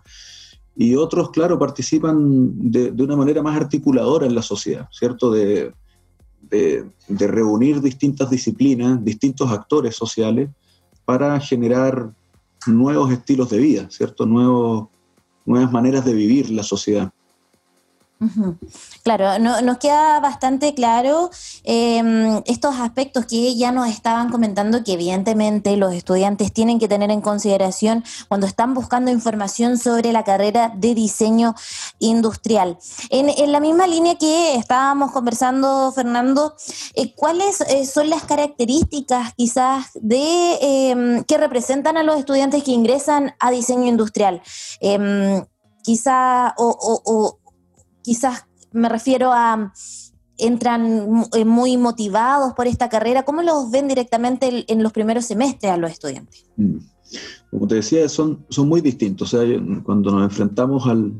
Y 0.76 0.96
otros, 0.96 1.32
claro, 1.32 1.58
participan 1.58 2.70
de, 2.72 2.92
de, 2.92 3.04
una 3.04 3.16
manera 3.16 3.42
más 3.42 3.58
articuladora 3.60 4.28
en 4.28 4.36
la 4.36 4.44
sociedad, 4.44 4.88
¿cierto? 4.92 5.32
De, 5.32 5.74
de, 6.44 6.86
de 7.08 7.28
reunir 7.28 7.82
distintas 7.82 8.30
disciplinas, 8.30 9.04
distintos 9.04 9.50
actores 9.50 9.96
sociales 9.96 10.52
para 11.06 11.40
generar 11.40 12.14
nuevos 12.68 13.12
estilos 13.12 13.50
de 13.50 13.58
vida, 13.58 13.88
¿cierto? 13.90 14.26
Nuevos, 14.26 14.88
nuevas 15.46 15.72
maneras 15.72 16.06
de 16.06 16.14
vivir 16.14 16.50
la 16.52 16.64
sociedad. 16.64 17.12
Claro, 19.02 19.40
nos 19.40 19.78
queda 19.80 20.20
bastante 20.20 20.76
claro 20.76 21.32
em, 21.64 22.40
estos 22.46 22.76
aspectos 22.76 23.26
que 23.26 23.56
ya 23.56 23.72
nos 23.72 23.90
estaban 23.90 24.30
comentando 24.30 24.84
que 24.84 24.94
evidentemente 24.94 25.76
los 25.76 25.92
estudiantes 25.92 26.54
tienen 26.54 26.78
que 26.78 26.88
tener 26.88 27.10
en 27.10 27.22
consideración 27.22 28.04
cuando 28.28 28.46
están 28.46 28.76
buscando 28.76 29.10
información 29.10 29.80
sobre 29.80 30.14
la 30.14 30.24
carrera 30.24 30.72
de 30.76 30.94
diseño 30.94 31.56
industrial. 31.98 32.78
En, 33.10 33.52
la 33.52 33.60
misma 33.60 33.88
línea 33.88 34.16
que 34.20 34.56
estábamos 34.56 35.12
conversando, 35.12 35.92
Fernando, 35.92 36.56
eh, 36.94 37.16
¿cuáles 37.16 37.62
eh, 37.62 37.88
son 37.88 38.12
las 38.12 38.24
características 38.24 39.34
quizás 39.36 39.90
de 39.96 40.60
em, 40.62 41.24
que 41.24 41.40
representan 41.40 41.98
a 41.98 42.04
los 42.04 42.18
estudiantes 42.20 42.64
que 42.64 42.72
ingresan 42.72 43.34
a 43.40 43.50
diseño 43.50 43.88
industrial? 43.88 44.44
Em, 44.80 45.44
quizá 45.84 46.54
o 46.58 47.41
quizás 48.04 48.46
me 48.72 48.90
refiero 48.90 49.32
a 49.32 49.74
entran 50.42 51.26
eh, 51.34 51.46
muy 51.46 51.78
motivados 51.78 52.54
por 52.54 52.68
esta 52.68 52.90
carrera. 52.90 53.24
¿Cómo 53.24 53.44
los 53.44 53.70
ven 53.70 53.88
directamente 53.88 54.66
en 54.68 54.84
los 54.84 54.92
primeros 54.92 55.26
semestres 55.26 55.72
a 55.72 55.78
los 55.78 55.92
estudiantes? 55.92 56.46
Mm. 56.58 56.78
Como 57.52 57.68
te 57.68 57.76
decía, 57.76 58.08
son, 58.10 58.46
son 58.50 58.68
muy 58.68 58.82
distintos. 58.82 59.34
O 59.34 59.38
sea, 59.38 59.62
cuando 59.84 60.12
nos 60.12 60.24
enfrentamos 60.24 60.88
al, 60.88 61.14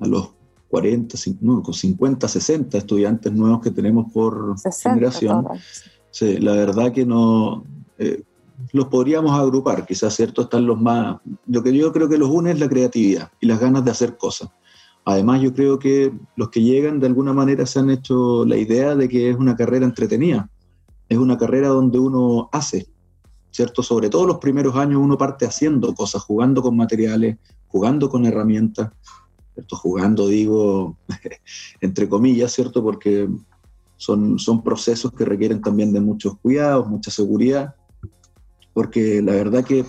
a 0.00 0.06
los 0.06 0.30
40, 0.70 1.16
50, 1.16 2.28
60 2.28 2.78
estudiantes 2.78 3.32
nuevos 3.32 3.60
que 3.60 3.70
tenemos 3.70 4.10
por 4.12 4.54
generación, 4.82 5.46
la 6.20 6.52
verdad 6.52 6.92
que 6.92 7.04
no... 7.04 7.64
Eh, 7.98 8.22
los 8.72 8.86
podríamos 8.86 9.38
agrupar, 9.38 9.84
quizás, 9.84 10.14
¿cierto? 10.14 10.42
Están 10.42 10.66
los 10.66 10.80
más... 10.80 11.18
Lo 11.46 11.62
que 11.62 11.76
yo 11.76 11.92
creo 11.92 12.08
que 12.08 12.16
los 12.16 12.30
une 12.30 12.52
es 12.52 12.60
la 12.60 12.68
creatividad 12.68 13.30
y 13.38 13.46
las 13.46 13.60
ganas 13.60 13.84
de 13.84 13.90
hacer 13.90 14.16
cosas. 14.16 14.48
Además, 15.08 15.40
yo 15.40 15.54
creo 15.54 15.78
que 15.78 16.12
los 16.34 16.50
que 16.50 16.62
llegan 16.62 16.98
de 16.98 17.06
alguna 17.06 17.32
manera 17.32 17.64
se 17.64 17.78
han 17.78 17.90
hecho 17.90 18.44
la 18.44 18.56
idea 18.56 18.96
de 18.96 19.08
que 19.08 19.30
es 19.30 19.36
una 19.36 19.54
carrera 19.54 19.86
entretenida, 19.86 20.50
es 21.08 21.16
una 21.16 21.38
carrera 21.38 21.68
donde 21.68 22.00
uno 22.00 22.48
hace, 22.50 22.88
¿cierto? 23.52 23.84
Sobre 23.84 24.10
todo 24.10 24.26
los 24.26 24.38
primeros 24.38 24.74
años 24.74 25.00
uno 25.00 25.16
parte 25.16 25.46
haciendo 25.46 25.94
cosas, 25.94 26.22
jugando 26.24 26.60
con 26.60 26.76
materiales, 26.76 27.36
jugando 27.68 28.08
con 28.08 28.26
herramientas, 28.26 28.90
¿cierto? 29.54 29.76
Jugando, 29.76 30.26
digo, 30.26 30.96
entre 31.80 32.08
comillas, 32.08 32.52
¿cierto? 32.52 32.82
Porque 32.82 33.28
son, 33.96 34.40
son 34.40 34.64
procesos 34.64 35.12
que 35.12 35.24
requieren 35.24 35.60
también 35.60 35.92
de 35.92 36.00
muchos 36.00 36.36
cuidados, 36.38 36.88
mucha 36.88 37.12
seguridad, 37.12 37.76
porque 38.72 39.22
la 39.22 39.34
verdad 39.34 39.64
que 39.64 39.84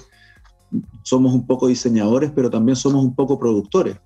somos 1.01 1.33
un 1.33 1.47
poco 1.47 1.65
diseñadores, 1.65 2.31
pero 2.35 2.51
también 2.51 2.75
somos 2.75 3.03
un 3.03 3.15
poco 3.15 3.39
productores. 3.39 3.97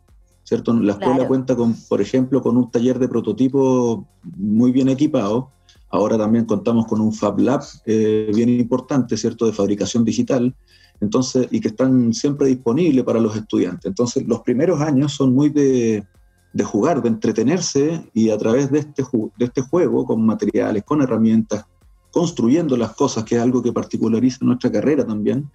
¿Cierto? 0.51 0.73
La 0.73 0.91
escuela 0.91 1.25
cuenta 1.29 1.55
con, 1.55 1.73
por 1.87 2.01
ejemplo, 2.01 2.41
con 2.41 2.57
un 2.57 2.69
taller 2.69 2.99
de 2.99 3.07
prototipo 3.07 4.05
muy 4.35 4.73
bien 4.73 4.89
equipado. 4.89 5.49
Ahora 5.89 6.17
también 6.17 6.43
contamos 6.43 6.87
con 6.87 6.99
un 6.99 7.13
Fab 7.13 7.39
Lab 7.39 7.63
eh, 7.85 8.29
bien 8.35 8.49
importante, 8.49 9.15
¿cierto? 9.15 9.45
De 9.45 9.53
fabricación 9.53 10.03
digital. 10.03 10.53
Entonces, 10.99 11.47
y 11.51 11.61
que 11.61 11.69
están 11.69 12.13
siempre 12.13 12.47
disponibles 12.47 13.05
para 13.05 13.21
los 13.21 13.33
estudiantes. 13.33 13.85
Entonces, 13.85 14.27
los 14.27 14.41
primeros 14.41 14.81
años 14.81 15.13
son 15.13 15.33
muy 15.33 15.47
de, 15.47 16.03
de 16.51 16.63
jugar, 16.65 17.01
de 17.01 17.07
entretenerse 17.07 18.11
y 18.13 18.29
a 18.29 18.37
través 18.37 18.69
de 18.71 18.79
este, 18.79 19.05
de 19.37 19.45
este 19.45 19.61
juego, 19.61 20.05
con 20.05 20.25
materiales, 20.25 20.83
con 20.83 21.01
herramientas, 21.01 21.63
construyendo 22.11 22.75
las 22.75 22.91
cosas, 22.91 23.23
que 23.23 23.35
es 23.35 23.41
algo 23.41 23.63
que 23.63 23.71
particulariza 23.71 24.39
nuestra 24.41 24.69
carrera 24.69 25.07
también, 25.07 25.49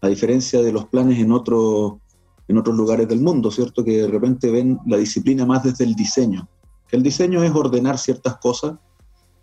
a 0.00 0.06
diferencia 0.06 0.62
de 0.62 0.72
los 0.72 0.84
planes 0.86 1.18
en 1.18 1.32
otros 1.32 1.94
en 2.48 2.58
otros 2.58 2.76
lugares 2.76 3.08
del 3.08 3.20
mundo, 3.20 3.50
¿cierto? 3.50 3.84
Que 3.84 4.02
de 4.02 4.08
repente 4.08 4.50
ven 4.50 4.78
la 4.86 4.96
disciplina 4.96 5.44
más 5.44 5.64
desde 5.64 5.84
el 5.84 5.94
diseño. 5.94 6.48
El 6.90 7.02
diseño 7.02 7.42
es 7.42 7.52
ordenar 7.52 7.98
ciertas 7.98 8.36
cosas 8.38 8.74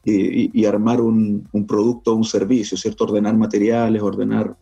y, 0.06 0.66
armar 0.66 1.00
un, 1.00 1.48
un, 1.52 1.68
producto 1.68 2.12
o 2.12 2.16
un 2.16 2.26
servicio, 2.26 2.78
¿cierto? 2.78 3.06
Ordenar 3.06 3.38
materiales, 3.38 4.02
ordenar 4.02 4.58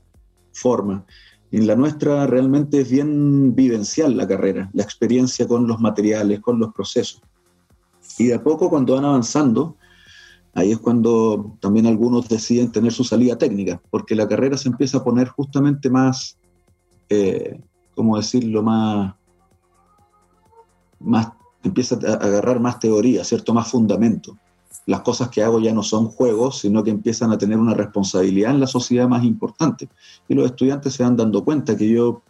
formas. 0.54 1.04
En 1.52 1.68
la 1.68 1.76
nuestra 1.76 2.28
realmente 2.28 2.82
es 2.82 2.90
bien 2.90 3.54
vivencial 3.56 4.16
la 4.16 4.28
carrera, 4.28 4.70
la 4.74 4.84
experiencia 4.84 5.48
con 5.48 5.68
los 5.68 5.80
materiales, 5.80 6.40
con 6.40 6.60
los 6.60 6.74
procesos. 6.74 7.22
Y 8.18 8.28
de 8.28 8.36
a 8.36 8.44
poco 8.44 8.70
cuando 8.70 8.96
van 8.96 9.06
avanzando, 9.06 9.76
ahí 10.54 10.72
es 10.72 10.80
cuando 10.80 11.58
también 11.60 11.88
algunos 11.88 12.30
deciden 12.30 12.72
tener 12.72 12.92
su 12.92 13.04
salida 13.04 13.38
técnica, 13.38 13.82
porque 13.90 14.16
la 14.16 14.28
carrera 14.28 14.58
se 14.58 14.70
empieza 14.70 15.00
a 15.00 15.04
poner 15.04 15.28
justamente 15.28 15.90
más, 15.90 16.38
eh, 17.10 17.60
¿cómo 17.96 18.18
decirlo?, 18.18 18.64
más, 18.64 19.14
más, 21.00 21.30
empieza 21.64 21.98
a 22.08 22.14
agarrar 22.14 22.60
más 22.60 22.80
teoría, 22.80 23.24
¿cierto?, 23.24 23.54
más 23.54 23.70
fundamento. 23.70 24.38
Las 24.86 25.02
cosas 25.02 25.30
que 25.30 25.44
hago 25.44 25.60
ya 25.60 25.74
no 25.74 25.84
son 25.84 26.08
juegos, 26.08 26.60
sino 26.60 26.84
que 26.84 26.90
empiezan 26.90 27.32
a 27.32 27.38
tener 27.38 27.60
una 27.60 27.74
responsabilidad 27.74 28.52
en 28.52 28.60
la 28.60 28.68
sociedad 28.68 29.08
más 29.08 29.24
importante. 29.24 29.90
Y 30.28 30.34
los 30.34 30.46
estudiantes 30.46 30.94
se 30.94 31.04
van 31.04 31.16
dando 31.16 31.44
cuenta 31.44 31.78
que 31.78 31.88
yo, 31.88 32.24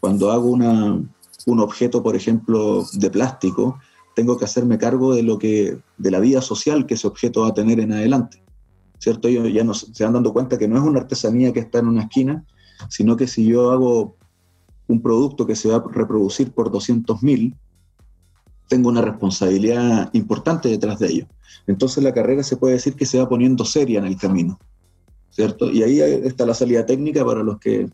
cuando 0.00 0.30
hago 0.30 0.50
una, 0.50 1.00
un 1.46 1.60
objeto, 1.60 2.02
por 2.02 2.14
ejemplo, 2.14 2.84
de 2.92 3.10
plástico, 3.10 3.78
tengo 4.14 4.36
que 4.36 4.44
hacerme 4.44 4.78
cargo 4.78 5.14
de 5.14 5.22
lo 5.22 5.38
que, 5.38 5.78
de 5.98 6.10
la 6.10 6.20
vida 6.20 6.40
social 6.40 6.86
que 6.86 6.94
ese 6.94 7.06
objeto 7.06 7.42
va 7.42 7.48
a 7.48 7.54
tener 7.54 7.80
en 7.80 7.92
adelante. 7.92 8.42
¿Cierto? 8.98 9.28
Ellos 9.28 9.52
ya 9.52 9.64
no, 9.64 9.74
se 9.74 10.04
van 10.04 10.14
dando 10.14 10.32
cuenta 10.32 10.56
que 10.56 10.68
no 10.68 10.76
es 10.76 10.82
una 10.82 11.00
artesanía 11.00 11.52
que 11.52 11.60
está 11.60 11.80
en 11.80 11.88
una 11.88 12.02
esquina, 12.02 12.44
sino 12.88 13.16
que 13.16 13.26
si 13.26 13.44
yo 13.44 13.70
hago 13.70 14.16
un 14.86 15.00
producto 15.00 15.46
que 15.46 15.56
se 15.56 15.68
va 15.68 15.76
a 15.76 15.84
reproducir 15.90 16.52
por 16.52 16.70
200.000, 16.70 17.56
tengo 18.68 18.88
una 18.88 19.02
responsabilidad 19.02 20.10
importante 20.12 20.68
detrás 20.68 20.98
de 20.98 21.08
ello. 21.08 21.26
Entonces 21.66 22.02
la 22.02 22.12
carrera 22.12 22.42
se 22.42 22.56
puede 22.56 22.74
decir 22.74 22.94
que 22.94 23.06
se 23.06 23.18
va 23.18 23.28
poniendo 23.28 23.64
seria 23.64 23.98
en 23.98 24.06
el 24.06 24.16
camino, 24.16 24.58
¿cierto? 25.30 25.70
Y 25.70 25.82
ahí 25.82 26.00
está 26.00 26.44
la 26.46 26.54
salida 26.54 26.84
técnica 26.84 27.24
para 27.24 27.42
los 27.42 27.58
que 27.58 27.88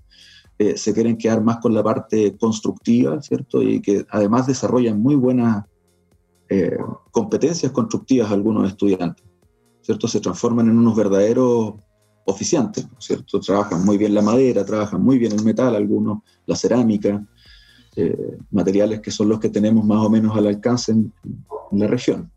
eh, 0.58 0.76
se 0.76 0.92
quieren 0.92 1.16
quedar 1.16 1.42
más 1.42 1.58
con 1.58 1.74
la 1.74 1.82
parte 1.82 2.36
constructiva, 2.36 3.20
¿cierto? 3.22 3.62
Y 3.62 3.80
que 3.80 4.04
además 4.10 4.46
desarrollan 4.46 5.00
muy 5.00 5.14
buenas 5.14 5.64
eh, 6.48 6.76
competencias 7.12 7.72
constructivas 7.72 8.30
algunos 8.30 8.68
estudiantes, 8.68 9.24
¿cierto? 9.82 10.08
Se 10.08 10.20
transforman 10.20 10.68
en 10.68 10.78
unos 10.78 10.96
verdaderos 10.96 11.74
oficiantes, 12.24 12.86
¿cierto? 12.98 13.40
Trabajan 13.40 13.84
muy 13.84 13.98
bien 13.98 14.14
la 14.14 14.22
madera, 14.22 14.64
trabajan 14.64 15.02
muy 15.02 15.18
bien 15.18 15.32
el 15.32 15.44
metal, 15.44 15.74
algunos 15.74 16.18
la 16.46 16.56
cerámica, 16.56 17.24
eh, 17.96 18.38
materiales 18.50 19.00
que 19.00 19.10
son 19.10 19.28
los 19.28 19.40
que 19.40 19.48
tenemos 19.48 19.84
más 19.84 19.98
o 19.98 20.10
menos 20.10 20.36
al 20.36 20.46
alcance 20.46 20.92
en, 20.92 21.12
la 21.72 21.86
región. 21.86 22.30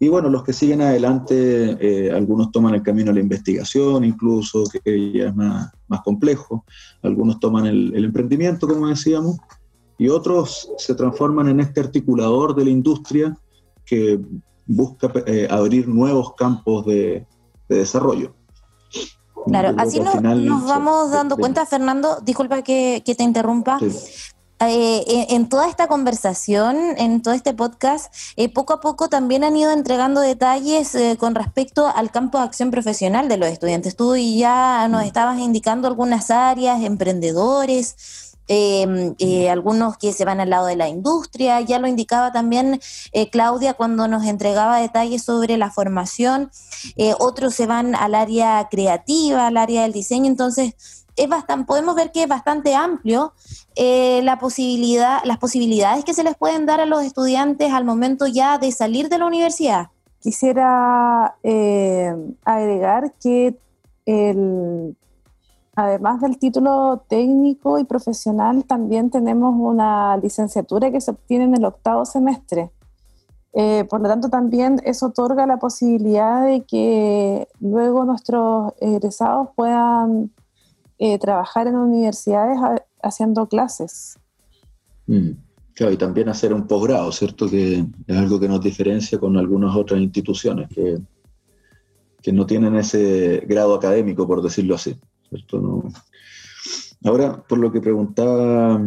Y 0.00 0.08
bueno, 0.08 0.28
los 0.30 0.42
que 0.42 0.52
siguen 0.52 0.80
adelante, 0.80 1.76
eh, 1.80 2.10
algunos 2.10 2.50
toman 2.50 2.74
el 2.74 2.82
camino 2.82 3.10
a 3.10 3.14
la 3.14 3.20
investigación, 3.20 4.04
incluso, 4.04 4.64
que 4.82 5.12
ya 5.12 5.28
es 5.28 5.36
más, 5.36 5.70
más 5.86 6.00
complejo, 6.00 6.64
algunos 7.02 7.38
toman 7.40 7.66
el, 7.66 8.04
emprendimiento, 8.04 8.66
como 8.66 8.88
decíamos, 8.88 9.36
y 9.98 10.08
otros 10.08 10.70
se 10.78 10.94
transforman 10.94 11.48
en 11.48 11.60
este 11.60 11.80
articulador 11.80 12.54
de 12.54 12.64
la 12.64 12.70
industria 12.70 13.36
que 13.84 14.18
busca 14.66 15.12
eh, 15.26 15.46
abrir 15.50 15.86
nuevos 15.88 16.34
campos 16.34 16.86
de, 16.86 17.26
de 17.68 17.76
desarrollo. 17.76 18.34
Claro, 19.46 19.74
así 19.78 20.00
nos 20.00 20.64
vamos 20.64 21.10
dando 21.10 21.36
cuenta, 21.36 21.66
Fernando, 21.66 22.18
disculpa 22.22 22.62
que, 22.62 23.02
te 23.04 23.22
interrumpa, 23.22 23.78
eh, 24.60 25.26
en 25.30 25.48
toda 25.48 25.68
esta 25.68 25.88
conversación, 25.88 26.76
en 26.96 27.20
todo 27.22 27.34
este 27.34 27.52
podcast, 27.52 28.14
eh, 28.36 28.48
poco 28.48 28.72
a 28.72 28.80
poco 28.80 29.08
también 29.08 29.44
han 29.44 29.56
ido 29.56 29.72
entregando 29.72 30.20
detalles 30.20 30.94
eh, 30.94 31.16
con 31.18 31.34
respecto 31.34 31.86
al 31.88 32.10
campo 32.10 32.38
de 32.38 32.44
acción 32.44 32.70
profesional 32.70 33.28
de 33.28 33.36
los 33.36 33.48
estudiantes. 33.48 33.96
Tú 33.96 34.16
ya 34.16 34.88
nos 34.88 35.02
mm. 35.02 35.06
estabas 35.06 35.38
indicando 35.38 35.88
algunas 35.88 36.30
áreas, 36.30 36.82
emprendedores, 36.82 38.33
Em, 38.46 39.14
eh, 39.18 39.48
algunos 39.48 39.96
que 39.96 40.12
se 40.12 40.26
van 40.26 40.38
al 40.38 40.50
lado 40.50 40.66
de 40.66 40.76
la 40.76 40.88
industria, 40.88 41.62
ya 41.62 41.78
lo 41.78 41.88
indicaba 41.88 42.30
también 42.30 42.78
eh, 43.12 43.30
Claudia 43.30 43.72
cuando 43.72 44.06
nos 44.06 44.24
entregaba 44.24 44.80
detalles 44.80 45.22
sobre 45.22 45.56
la 45.56 45.70
formación, 45.70 46.50
eh, 46.96 47.14
otros 47.18 47.54
se 47.54 47.66
van 47.66 47.94
al 47.94 48.14
área 48.14 48.68
creativa, 48.70 49.46
al 49.46 49.56
área 49.56 49.82
del 49.82 49.92
diseño, 49.92 50.26
entonces 50.26 50.74
es 51.16 51.28
bastante, 51.28 51.64
podemos 51.64 51.94
ver 51.94 52.12
que 52.12 52.24
es 52.24 52.28
bastante 52.28 52.74
amplio 52.74 53.32
la 53.76 54.38
posibilidad, 54.38 55.20
las 55.24 55.38
posibilidades 55.38 56.04
que 56.04 56.12
se 56.12 56.24
les 56.24 56.36
pueden 56.36 56.66
dar 56.66 56.80
a 56.80 56.86
los 56.86 57.02
estudiantes 57.02 57.72
al 57.72 57.84
momento 57.84 58.26
ya 58.26 58.58
de 58.58 58.72
salir 58.72 59.08
de 59.08 59.18
la 59.18 59.26
universidad. 59.26 59.88
Quisiera 60.20 61.36
agregar 62.44 63.12
que 63.20 63.56
el 64.06 64.96
Además 65.76 66.20
del 66.20 66.38
título 66.38 67.04
técnico 67.08 67.78
y 67.78 67.84
profesional, 67.84 68.64
también 68.64 69.10
tenemos 69.10 69.54
una 69.58 70.16
licenciatura 70.18 70.90
que 70.92 71.00
se 71.00 71.10
obtiene 71.10 71.44
en 71.44 71.56
el 71.56 71.64
octavo 71.64 72.04
semestre. 72.04 72.70
Eh, 73.54 73.84
por 73.88 74.00
lo 74.00 74.08
tanto, 74.08 74.28
también 74.28 74.80
eso 74.84 75.06
otorga 75.06 75.46
la 75.46 75.58
posibilidad 75.58 76.44
de 76.44 76.62
que 76.62 77.48
luego 77.60 78.04
nuestros 78.04 78.72
egresados 78.80 79.48
puedan 79.56 80.30
eh, 80.98 81.18
trabajar 81.18 81.66
en 81.66 81.76
universidades 81.76 82.58
haciendo 83.02 83.48
clases. 83.48 84.16
Mm, 85.06 85.30
claro, 85.74 85.92
y 85.92 85.96
también 85.96 86.28
hacer 86.28 86.54
un 86.54 86.66
posgrado, 86.66 87.10
¿cierto? 87.10 87.48
Que 87.48 87.84
es 88.06 88.16
algo 88.16 88.38
que 88.38 88.48
nos 88.48 88.60
diferencia 88.60 89.18
con 89.18 89.36
algunas 89.36 89.74
otras 89.74 90.00
instituciones 90.00 90.68
que, 90.68 90.98
que 92.22 92.32
no 92.32 92.46
tienen 92.46 92.76
ese 92.76 93.44
grado 93.46 93.74
académico, 93.74 94.26
por 94.26 94.40
decirlo 94.40 94.76
así. 94.76 94.98
Ahora, 97.04 97.42
por 97.42 97.58
lo 97.58 97.70
que 97.72 97.80
preguntaba 97.80 98.80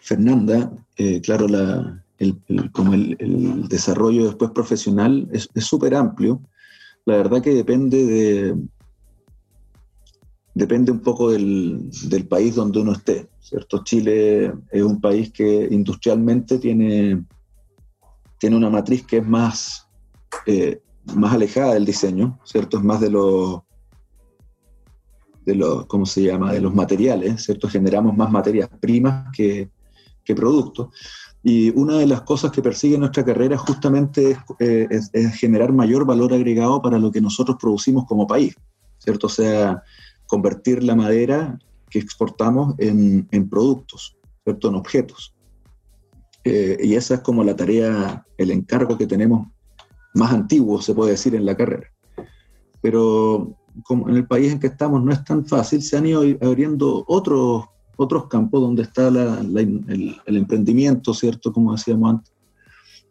Fernanda, 0.00 0.72
eh, 0.96 1.20
claro, 1.20 1.46
el, 2.18 2.70
como 2.72 2.94
el, 2.94 3.66
desarrollo 3.68 4.26
después 4.26 4.50
profesional 4.52 5.28
es 5.32 5.48
súper 5.64 5.94
amplio. 5.94 6.40
La 7.04 7.16
verdad 7.16 7.42
que 7.42 7.54
depende 7.54 8.04
de 8.04 8.56
depende 10.54 10.92
un 10.92 11.00
poco 11.00 11.30
del, 11.30 11.90
país 12.28 12.54
donde 12.54 12.80
uno 12.80 12.92
esté, 12.92 13.28
¿cierto? 13.40 13.82
Chile 13.84 14.52
es 14.70 14.82
un 14.82 15.00
país 15.00 15.32
que 15.32 15.68
industrialmente 15.70 16.58
tiene, 16.58 17.24
tiene 18.38 18.56
una 18.56 18.70
matriz 18.70 19.06
que 19.06 19.18
es 19.18 19.26
más, 19.26 19.88
eh, 20.46 20.80
más 21.14 21.32
alejada 21.32 21.74
del 21.74 21.84
diseño, 21.84 22.38
¿cierto? 22.44 22.78
Es 22.78 22.84
más 22.84 23.00
de 23.00 23.10
los 23.10 23.62
de 25.44 25.54
los, 25.54 25.86
¿cómo 25.86 26.06
se 26.06 26.22
llama?, 26.22 26.52
de 26.52 26.60
los 26.60 26.74
materiales, 26.74 27.44
¿cierto? 27.44 27.68
Generamos 27.68 28.16
más 28.16 28.30
materias 28.30 28.68
primas 28.80 29.26
que, 29.34 29.70
que 30.24 30.34
productos. 30.34 30.88
Y 31.42 31.70
una 31.70 31.98
de 31.98 32.06
las 32.06 32.22
cosas 32.22 32.52
que 32.52 32.62
persigue 32.62 32.98
nuestra 32.98 33.24
carrera 33.24 33.58
justamente 33.58 34.38
eh, 34.60 34.86
es, 34.90 35.10
es, 35.12 35.34
generar 35.34 35.72
mayor 35.72 36.06
valor 36.06 36.32
agregado 36.32 36.80
para 36.80 36.98
lo 36.98 37.10
que 37.10 37.20
nosotros 37.20 37.56
producimos 37.60 38.06
como 38.06 38.26
país, 38.26 38.54
¿cierto? 38.98 39.26
O 39.26 39.30
sea, 39.30 39.82
convertir 40.26 40.84
la 40.84 40.94
madera 40.94 41.58
que 41.90 41.98
exportamos 41.98 42.74
en, 42.78 43.26
en 43.32 43.48
productos, 43.48 44.16
¿cierto? 44.44 44.68
En 44.68 44.76
objetos. 44.76 45.34
Eh, 46.44 46.78
y 46.82 46.94
esa 46.94 47.14
es 47.14 47.20
como 47.20 47.44
la 47.44 47.54
tarea, 47.54 48.24
el 48.36 48.50
encargo 48.50 48.98
que 48.98 49.06
tenemos 49.06 49.48
más 50.14 50.32
antiguo, 50.32 50.80
se 50.82 50.94
puede 50.94 51.12
decir, 51.12 51.34
en 51.34 51.46
la 51.46 51.56
carrera. 51.56 51.88
Pero 52.80 53.56
como 53.82 54.08
en 54.08 54.16
el 54.16 54.26
país 54.26 54.52
en 54.52 54.60
que 54.60 54.68
estamos 54.68 55.02
no 55.02 55.12
es 55.12 55.24
tan 55.24 55.44
fácil, 55.46 55.82
se 55.82 55.96
han 55.96 56.06
ido 56.06 56.22
abriendo 56.40 57.04
otros, 57.06 57.64
otros 57.96 58.26
campos 58.28 58.60
donde 58.60 58.82
está 58.82 59.08
el, 59.08 60.20
emprendimiento, 60.26 61.14
¿cierto? 61.14 61.52
Como 61.52 61.72
decíamos 61.72 62.10
antes, 62.10 62.32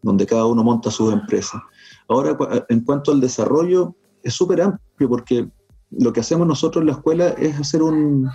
donde 0.01 0.25
cada 0.25 0.45
uno 0.45 0.63
monta 0.63 0.91
su 0.91 1.11
empresa. 1.11 1.63
Ahora, 2.07 2.37
en 2.69 2.81
cuanto 2.81 3.11
al 3.11 3.21
desarrollo, 3.21 3.95
es 4.23 4.33
súper 4.33 4.61
amplio 4.61 5.09
porque 5.09 5.49
lo 5.91 6.13
que 6.13 6.19
hacemos 6.19 6.47
nosotros 6.47 6.81
en 6.81 6.87
la 6.87 6.93
escuela 6.93 7.29
es 7.29 7.59
hacer 7.59 7.83
un, 7.83 8.29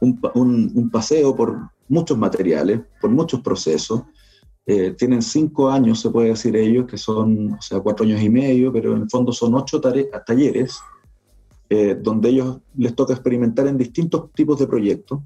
un, 0.00 0.90
paseo 0.90 1.34
por 1.34 1.70
muchos 1.88 2.16
materiales, 2.16 2.80
por 3.00 3.10
muchos 3.10 3.40
procesos. 3.40 4.02
Eh, 4.66 4.94
tienen 4.98 5.22
cinco 5.22 5.70
años, 5.70 6.00
se 6.00 6.10
puede 6.10 6.28
decir 6.28 6.54
ellos, 6.54 6.86
que 6.86 6.98
son, 6.98 7.54
o 7.54 7.62
sea, 7.62 7.80
cuatro 7.80 8.04
años 8.04 8.20
y 8.20 8.28
medio, 8.28 8.72
pero 8.72 8.94
en 8.94 9.02
el 9.02 9.10
fondo 9.10 9.32
son 9.32 9.54
ocho 9.54 9.80
talleres 9.80 10.78
eh, 11.70 11.98
donde 12.00 12.30
ellos 12.30 12.60
les 12.76 12.94
toca 12.94 13.12
experimentar 13.12 13.66
en 13.66 13.76
distintos 13.76 14.32
tipos 14.32 14.58
de 14.58 14.66
proyectos 14.66 15.20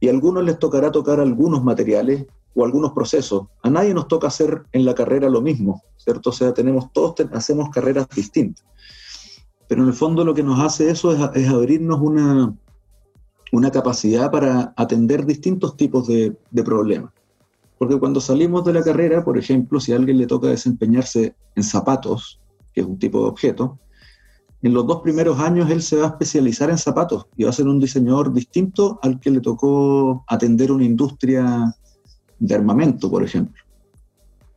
y 0.00 0.08
a 0.08 0.10
algunos 0.10 0.42
les 0.44 0.58
tocará 0.58 0.90
tocar 0.90 1.20
algunos 1.20 1.62
materiales 1.62 2.26
o 2.54 2.64
algunos 2.64 2.92
procesos. 2.92 3.48
A 3.62 3.68
nadie 3.68 3.92
nos 3.92 4.08
toca 4.08 4.28
hacer 4.28 4.62
en 4.72 4.84
la 4.84 4.94
carrera 4.94 5.28
lo 5.28 5.40
mismo, 5.40 5.82
¿cierto? 5.96 6.30
O 6.30 6.32
sea, 6.32 6.54
tenemos 6.54 6.92
todos 6.92 7.14
hacemos 7.32 7.68
carreras 7.68 8.08
distintas. 8.14 8.64
Pero 9.68 9.82
en 9.82 9.88
el 9.88 9.94
fondo 9.94 10.24
lo 10.24 10.34
que 10.34 10.42
nos 10.42 10.60
hace 10.60 10.90
eso 10.90 11.12
es, 11.12 11.48
abrirnos 11.48 12.00
una, 12.00 12.54
una 13.52 13.70
capacidad 13.70 14.30
para 14.30 14.72
atender 14.76 15.26
distintos 15.26 15.76
tipos 15.76 16.06
de, 16.06 16.36
de 16.50 16.62
problemas. 16.62 17.12
Porque 17.78 17.98
cuando 17.98 18.20
salimos 18.20 18.64
de 18.64 18.72
la 18.72 18.82
carrera, 18.82 19.24
por 19.24 19.36
ejemplo, 19.36 19.80
si 19.80 19.92
a 19.92 19.96
alguien 19.96 20.16
le 20.18 20.26
toca 20.26 20.48
desempeñarse 20.48 21.34
en 21.56 21.62
zapatos, 21.62 22.40
que 22.72 22.80
es 22.82 22.86
un 22.86 22.98
tipo 22.98 23.20
de 23.20 23.28
objeto, 23.28 23.78
en 24.64 24.72
los 24.72 24.86
dos 24.86 25.02
primeros 25.02 25.38
años 25.40 25.70
él 25.70 25.82
se 25.82 25.96
va 25.96 26.06
a 26.06 26.08
especializar 26.08 26.70
en 26.70 26.78
zapatos 26.78 27.26
y 27.36 27.44
va 27.44 27.50
a 27.50 27.52
ser 27.52 27.68
un 27.68 27.78
diseñador 27.78 28.32
distinto 28.32 28.98
al 29.02 29.20
que 29.20 29.30
le 29.30 29.42
tocó 29.42 30.24
atender 30.26 30.72
una 30.72 30.84
industria 30.84 31.76
de 32.38 32.54
armamento, 32.54 33.10
por 33.10 33.22
ejemplo. 33.22 33.62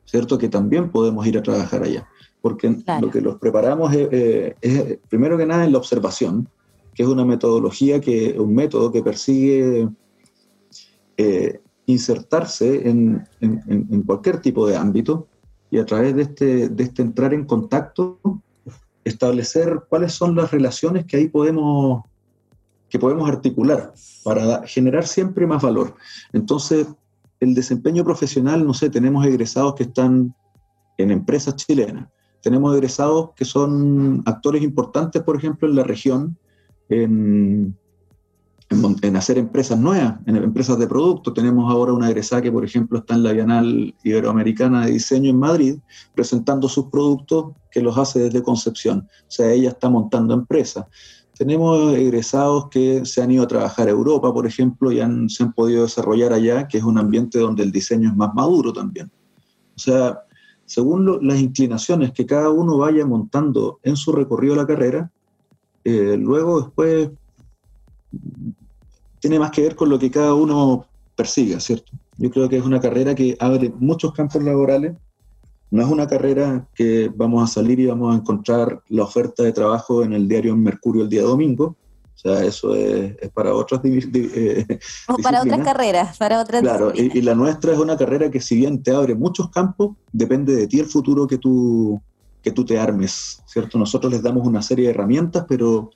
¿Cierto? 0.05 0.37
Que 0.37 0.47
también 0.47 0.91
podemos 0.91 1.27
ir 1.27 1.37
a 1.37 1.43
trabajar 1.43 1.83
allá. 1.83 2.07
Porque 2.41 2.73
lo 3.01 3.11
que 3.11 3.19
los 3.19 3.35
preparamos 3.35 3.93
es, 3.93 4.55
primero 5.09 5.37
que 5.37 5.45
nada, 5.45 5.65
en 5.65 5.73
la 5.73 5.77
observación, 5.77 6.47
que 6.95 7.03
es 7.03 7.09
una 7.09 7.25
metodología, 7.25 7.99
que, 7.99 8.39
un 8.39 8.55
método 8.55 8.93
que 8.93 9.03
persigue 9.03 9.89
eh, 11.17 11.59
insertarse 11.85 12.87
en, 12.87 13.27
en, 13.41 14.03
cualquier 14.03 14.39
tipo 14.39 14.65
de 14.65 14.77
ámbito 14.77 15.27
y 15.69 15.79
a 15.79 15.85
través 15.85 16.15
de 16.15 16.21
este, 16.21 16.69
de 16.69 16.83
este 16.83 17.01
entrar 17.01 17.33
en 17.33 17.43
contacto 17.43 18.19
establecer 19.07 19.81
cuáles 19.89 20.13
son 20.13 20.35
las 20.35 20.51
relaciones 20.51 21.05
que 21.05 21.17
ahí 21.17 21.27
podemos, 21.27 22.03
que 22.89 22.99
podemos 22.99 23.29
articular 23.29 23.93
para 24.23 24.65
generar 24.67 25.07
siempre 25.07 25.47
más 25.47 25.61
valor. 25.61 25.95
Entonces, 26.33 26.87
el 27.39 27.53
desempeño 27.53 28.03
profesional, 28.03 28.65
no 28.65 28.73
sé, 28.73 28.89
tenemos 28.89 29.25
egresados 29.25 29.75
que 29.75 29.83
están 29.83 30.35
en 30.97 31.11
empresas 31.11 31.55
chilenas, 31.55 32.07
tenemos 32.41 32.75
egresados 32.75 33.31
que 33.35 33.45
son 33.45 34.23
actores 34.25 34.63
importantes, 34.63 35.21
por 35.23 35.37
ejemplo, 35.37 35.67
en 35.67 35.75
la 35.75 35.83
región, 35.83 36.37
en, 36.89 37.77
en, 38.69 39.15
hacer 39.15 39.37
empresas 39.37 39.79
nuevas, 39.79 40.15
en 40.25 40.35
empresas 40.35 40.77
de 40.77 40.87
producto. 40.87 41.33
Tenemos 41.33 41.71
ahora 41.71 41.93
una 41.93 42.09
egresada 42.09 42.41
que, 42.41 42.51
por 42.51 42.65
ejemplo, 42.65 42.99
está 42.99 43.15
en 43.15 43.23
la 43.23 43.31
Bienal 43.31 43.95
Iberoamericana 44.03 44.85
de 44.85 44.91
Diseño 44.91 45.29
en 45.29 45.39
Madrid, 45.39 45.75
presentando 46.13 46.67
sus 46.67 46.85
productos 46.87 47.53
que 47.71 47.81
los 47.81 47.97
hace 47.97 48.19
desde 48.19 48.43
concepción. 48.43 49.07
O 49.21 49.31
sea, 49.31 49.51
ella 49.51 49.69
está 49.69 49.89
montando 49.89 50.33
empresas. 50.33 50.85
Tenemos 51.37 51.93
egresados 51.93 52.67
que 52.69 53.05
se 53.05 53.21
han 53.21 53.31
ido 53.31 53.43
a 53.43 53.47
trabajar 53.47 53.87
a 53.87 53.91
Europa, 53.91 54.33
por 54.33 54.45
ejemplo, 54.45 54.91
y 54.91 54.99
han, 54.99 55.29
se 55.29 55.43
han 55.43 55.53
podido 55.53 55.83
desarrollar 55.83 56.33
allá, 56.33 56.67
que 56.67 56.79
es 56.79 56.83
un 56.83 56.97
ambiente 56.97 57.39
donde 57.39 57.63
el 57.63 57.71
diseño 57.71 58.09
es 58.09 58.15
más 58.15 58.33
maduro 58.33 58.73
también. 58.73 59.11
O 59.75 59.79
sea, 59.79 60.19
según 60.65 61.19
las 61.25 61.39
inclinaciones 61.39 62.11
que 62.11 62.25
cada 62.25 62.49
uno 62.49 62.77
vaya 62.77 63.05
montando 63.05 63.79
en 63.83 63.95
su 63.95 64.11
recorrido 64.11 64.55
de 64.55 64.61
la 64.61 64.67
carrera, 64.67 65.11
eh, 65.83 66.17
luego 66.19 66.61
después 66.61 67.11
tiene 69.19 69.39
más 69.39 69.51
que 69.51 69.61
ver 69.61 69.75
con 69.75 69.89
lo 69.89 69.99
que 69.99 70.11
cada 70.11 70.33
uno 70.33 70.85
persiga, 71.15 71.59
¿cierto? 71.59 71.91
Yo 72.17 72.31
creo 72.31 72.49
que 72.49 72.57
es 72.57 72.63
una 72.63 72.79
carrera 72.79 73.15
que 73.15 73.35
abre 73.39 73.71
muchos 73.79 74.13
campos 74.13 74.43
laborales. 74.43 74.95
No 75.69 75.81
es 75.81 75.89
una 75.89 76.07
carrera 76.07 76.65
que 76.73 77.11
vamos 77.13 77.43
a 77.43 77.53
salir 77.53 77.79
y 77.79 77.87
vamos 77.87 78.13
a 78.13 78.17
encontrar 78.17 78.81
la 78.89 79.03
oferta 79.03 79.43
de 79.43 79.51
trabajo 79.51 80.03
en 80.03 80.13
el 80.13 80.27
diario 80.27 80.55
Mercurio 80.55 81.03
el 81.03 81.09
día 81.09 81.23
domingo. 81.23 81.75
O 82.15 82.19
sea, 82.19 82.43
eso 82.43 82.73
es, 82.73 83.15
para 83.33 83.53
otras 83.53 83.81
eh, 83.83 84.65
O 85.07 85.17
para 85.17 85.41
otras 85.41 85.59
carreras, 85.59 86.17
para 86.17 86.41
otras 86.41 86.61
Claro, 86.61 86.91
y, 86.95 87.15
y, 87.15 87.21
la 87.21 87.35
nuestra 87.35 87.73
es 87.73 87.79
una 87.79 87.95
carrera 87.95 88.31
que 88.31 88.41
si 88.41 88.55
bien 88.55 88.81
te 88.81 88.91
abre 88.91 89.13
muchos 89.13 89.51
campos, 89.51 89.95
depende 90.11 90.55
de 90.55 90.67
ti 90.67 90.79
el 90.79 90.87
futuro 90.87 91.27
que 91.27 91.37
tú, 91.37 92.01
que 92.41 92.51
tú 92.51 92.65
te 92.65 92.79
armes, 92.79 93.43
¿cierto? 93.45 93.77
Nosotros 93.77 94.11
les 94.11 94.23
damos 94.23 94.47
una 94.47 94.63
serie 94.63 94.85
de 94.85 94.91
herramientas, 94.91 95.45
pero 95.47 95.91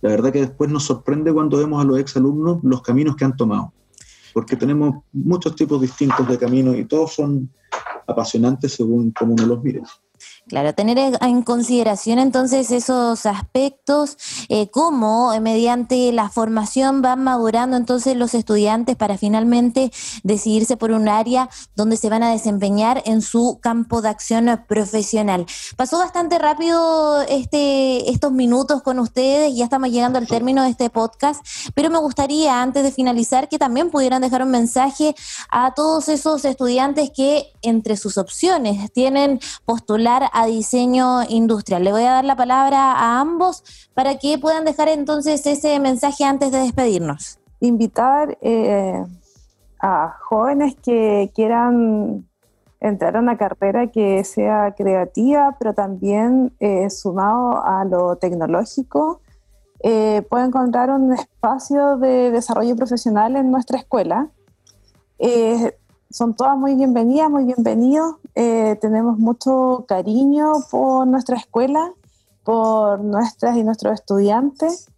la 0.00 0.10
verdad 0.10 0.32
que 0.32 0.40
después 0.40 0.70
nos 0.70 0.84
sorprende 0.84 1.32
cuando 1.32 1.58
vemos 1.58 1.82
a 1.82 1.86
los 1.86 1.98
exalumnos 1.98 2.58
los 2.62 2.82
caminos 2.82 3.16
que 3.16 3.24
han 3.24 3.36
tomado. 3.36 3.72
porque 4.32 4.54
tenemos 4.54 5.02
muchos 5.12 5.56
tipos 5.56 5.80
distintos 5.80 6.28
de 6.28 6.38
caminos 6.38 6.76
y 6.76 6.84
todos 6.84 7.14
son 7.14 7.50
apasionantes 8.06 8.74
según 8.74 9.10
cómo 9.10 9.32
uno 9.34 9.44
los 9.44 9.62
mire. 9.62 9.82
Claro, 10.50 10.74
tener 10.74 10.98
en 11.20 11.42
consideración 11.42 12.18
entonces 12.18 12.72
esos 12.72 13.24
aspectos, 13.24 14.16
eh, 14.48 14.68
cómo 14.68 15.32
eh, 15.32 15.38
mediante 15.40 16.10
la 16.12 16.28
formación 16.28 17.02
van 17.02 17.22
madurando 17.22 17.76
entonces 17.76 18.16
los 18.16 18.34
estudiantes 18.34 18.96
para 18.96 19.16
finalmente 19.16 19.92
decidirse 20.24 20.76
por 20.76 20.90
un 20.90 21.08
área 21.08 21.48
donde 21.76 21.96
se 21.96 22.08
van 22.08 22.24
a 22.24 22.32
desempeñar 22.32 23.00
en 23.06 23.22
su 23.22 23.60
campo 23.62 24.02
de 24.02 24.08
acción 24.08 24.64
profesional. 24.66 25.46
Pasó 25.76 25.98
bastante 25.98 26.38
rápido 26.38 27.22
este, 27.22 28.10
estos 28.10 28.32
minutos 28.32 28.82
con 28.82 28.98
ustedes, 28.98 29.54
ya 29.54 29.64
estamos 29.64 29.90
llegando 29.90 30.18
al 30.18 30.26
término 30.26 30.64
de 30.64 30.70
este 30.70 30.90
podcast, 30.90 31.46
pero 31.74 31.90
me 31.90 31.98
gustaría 31.98 32.60
antes 32.60 32.82
de 32.82 32.90
finalizar 32.90 33.48
que 33.48 33.58
también 33.58 33.90
pudieran 33.90 34.20
dejar 34.20 34.42
un 34.42 34.50
mensaje 34.50 35.14
a 35.48 35.74
todos 35.74 36.08
esos 36.08 36.44
estudiantes 36.44 37.10
que 37.14 37.52
entre 37.62 37.96
sus 37.96 38.18
opciones 38.18 38.90
tienen 38.92 39.38
postular 39.64 40.09
a 40.32 40.46
diseño 40.46 41.22
industrial. 41.28 41.84
Le 41.84 41.92
voy 41.92 42.02
a 42.02 42.12
dar 42.12 42.24
la 42.24 42.36
palabra 42.36 42.92
a 42.92 43.20
ambos 43.20 43.62
para 43.94 44.18
que 44.18 44.38
puedan 44.38 44.64
dejar 44.64 44.88
entonces 44.88 45.46
ese 45.46 45.78
mensaje 45.78 46.24
antes 46.24 46.50
de 46.50 46.58
despedirnos. 46.58 47.38
Invitar 47.60 48.36
eh, 48.40 49.04
a 49.80 50.16
jóvenes 50.22 50.74
que 50.82 51.30
quieran 51.34 52.26
entrar 52.80 53.16
a 53.16 53.20
una 53.20 53.36
carrera 53.36 53.88
que 53.88 54.24
sea 54.24 54.74
creativa, 54.76 55.56
pero 55.58 55.74
también 55.74 56.52
eh, 56.60 56.88
sumado 56.90 57.62
a 57.64 57.84
lo 57.84 58.16
tecnológico, 58.16 59.20
eh, 59.82 60.22
puede 60.28 60.46
encontrar 60.46 60.90
un 60.90 61.12
espacio 61.12 61.96
de 61.96 62.30
desarrollo 62.30 62.76
profesional 62.76 63.36
en 63.36 63.50
nuestra 63.50 63.78
escuela. 63.78 64.28
Eh, 65.18 65.76
son 66.10 66.34
todas 66.34 66.58
muy 66.58 66.74
bienvenidas, 66.74 67.30
muy 67.30 67.44
bienvenidos. 67.44 68.16
Eh, 68.34 68.76
tenemos 68.80 69.18
mucho 69.18 69.84
cariño 69.86 70.54
por 70.70 71.06
nuestra 71.06 71.36
escuela, 71.36 71.92
por 72.42 73.00
nuestras 73.00 73.56
y 73.56 73.62
nuestros 73.62 73.94
estudiantes 73.94 74.88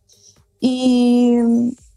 y 0.58 1.36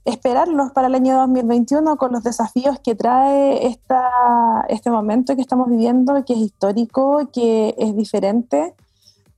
esperarlos 0.03 0.71
para 0.73 0.87
el 0.87 0.95
año 0.95 1.17
2021 1.17 1.95
con 1.95 2.11
los 2.11 2.23
desafíos 2.23 2.77
que 2.79 2.93
trae 2.93 3.67
esta, 3.67 4.65
este 4.67 4.91
momento 4.91 5.35
que 5.35 5.41
estamos 5.41 5.69
viviendo, 5.69 6.25
que 6.25 6.33
es 6.33 6.39
histórico, 6.39 7.29
que 7.31 7.73
es 7.77 7.95
diferente, 7.95 8.75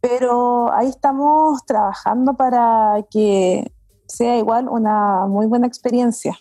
pero 0.02 0.74
ahí 0.74 0.88
estamos 0.88 1.63
trabajando 1.66 2.34
para 2.34 3.06
que 3.12 3.72
sea 4.08 4.38
igual 4.38 4.70
una 4.70 5.28
muy 5.28 5.46
buena 5.46 5.68
experiencia. 5.68 6.38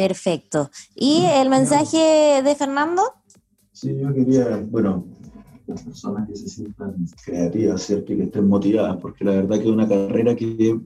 Perfecto. 0.00 0.70
¿Y 0.94 1.24
el 1.26 1.50
mensaje 1.50 2.42
de 2.42 2.54
Fernando? 2.54 3.02
Sí, 3.70 3.94
yo 4.00 4.14
quería, 4.14 4.64
bueno, 4.70 5.04
las 5.66 5.82
personas 5.82 6.26
que 6.26 6.36
se 6.36 6.48
sientan 6.48 7.06
creativas, 7.22 7.82
¿cierto? 7.82 8.14
Y 8.14 8.16
que 8.16 8.22
estén 8.22 8.48
motivadas, 8.48 8.96
porque 8.96 9.26
la 9.26 9.32
verdad 9.32 9.56
que 9.56 9.64
es 9.64 9.70
una 9.70 9.86
carrera 9.86 10.34
que 10.34 10.80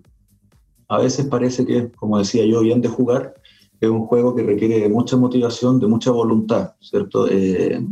a 0.88 0.98
veces 0.98 1.26
parece 1.26 1.64
que, 1.64 1.92
como 1.92 2.18
decía 2.18 2.44
yo, 2.44 2.60
bien 2.62 2.80
de 2.80 2.88
jugar, 2.88 3.34
es 3.80 3.88
un 3.88 4.04
juego 4.06 4.34
que 4.34 4.42
requiere 4.42 4.80
de 4.80 4.88
mucha 4.88 5.16
motivación, 5.16 5.78
de 5.78 5.86
mucha 5.86 6.10
voluntad, 6.10 6.72
¿cierto? 6.80 7.28
Eh, 7.30 7.86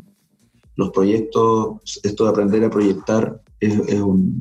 los 0.74 0.90
proyectos, 0.90 2.00
esto 2.02 2.24
de 2.24 2.30
aprender 2.30 2.64
a 2.64 2.70
proyectar 2.70 3.40
es, 3.60 3.78
es, 3.78 4.00
un, 4.00 4.40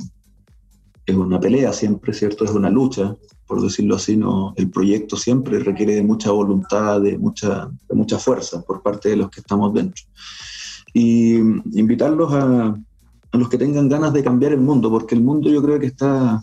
es 1.06 1.16
una 1.16 1.40
pelea 1.40 1.74
siempre, 1.74 2.12
¿cierto? 2.12 2.44
Es 2.44 2.52
una 2.52 2.72
lucha, 2.72 3.16
por 3.52 3.62
decirlo 3.62 3.98
así, 3.98 4.16
no, 4.16 4.54
el 4.56 4.70
proyecto 4.70 5.18
siempre 5.18 5.60
requiere 5.60 5.94
de 5.94 6.04
mucha 6.04 6.32
voluntad, 6.32 7.02
de 7.02 7.18
mucha, 7.18 7.70
de 7.90 7.96
mucha 7.96 8.18
fuerza 8.18 8.62
por 8.62 8.82
parte 8.82 9.10
de 9.10 9.18
los 9.18 9.30
que 9.30 9.42
estamos 9.42 9.74
dentro. 9.74 10.06
Y 10.94 11.34
invitarlos 11.34 12.32
a, 12.32 12.74
a 13.30 13.38
los 13.38 13.50
que 13.50 13.58
tengan 13.58 13.90
ganas 13.90 14.14
de 14.14 14.24
cambiar 14.24 14.54
el 14.54 14.62
mundo, 14.62 14.90
porque 14.90 15.16
el 15.16 15.22
mundo 15.22 15.50
yo 15.50 15.62
creo 15.62 15.82
que 15.82 15.88
está 15.88 16.42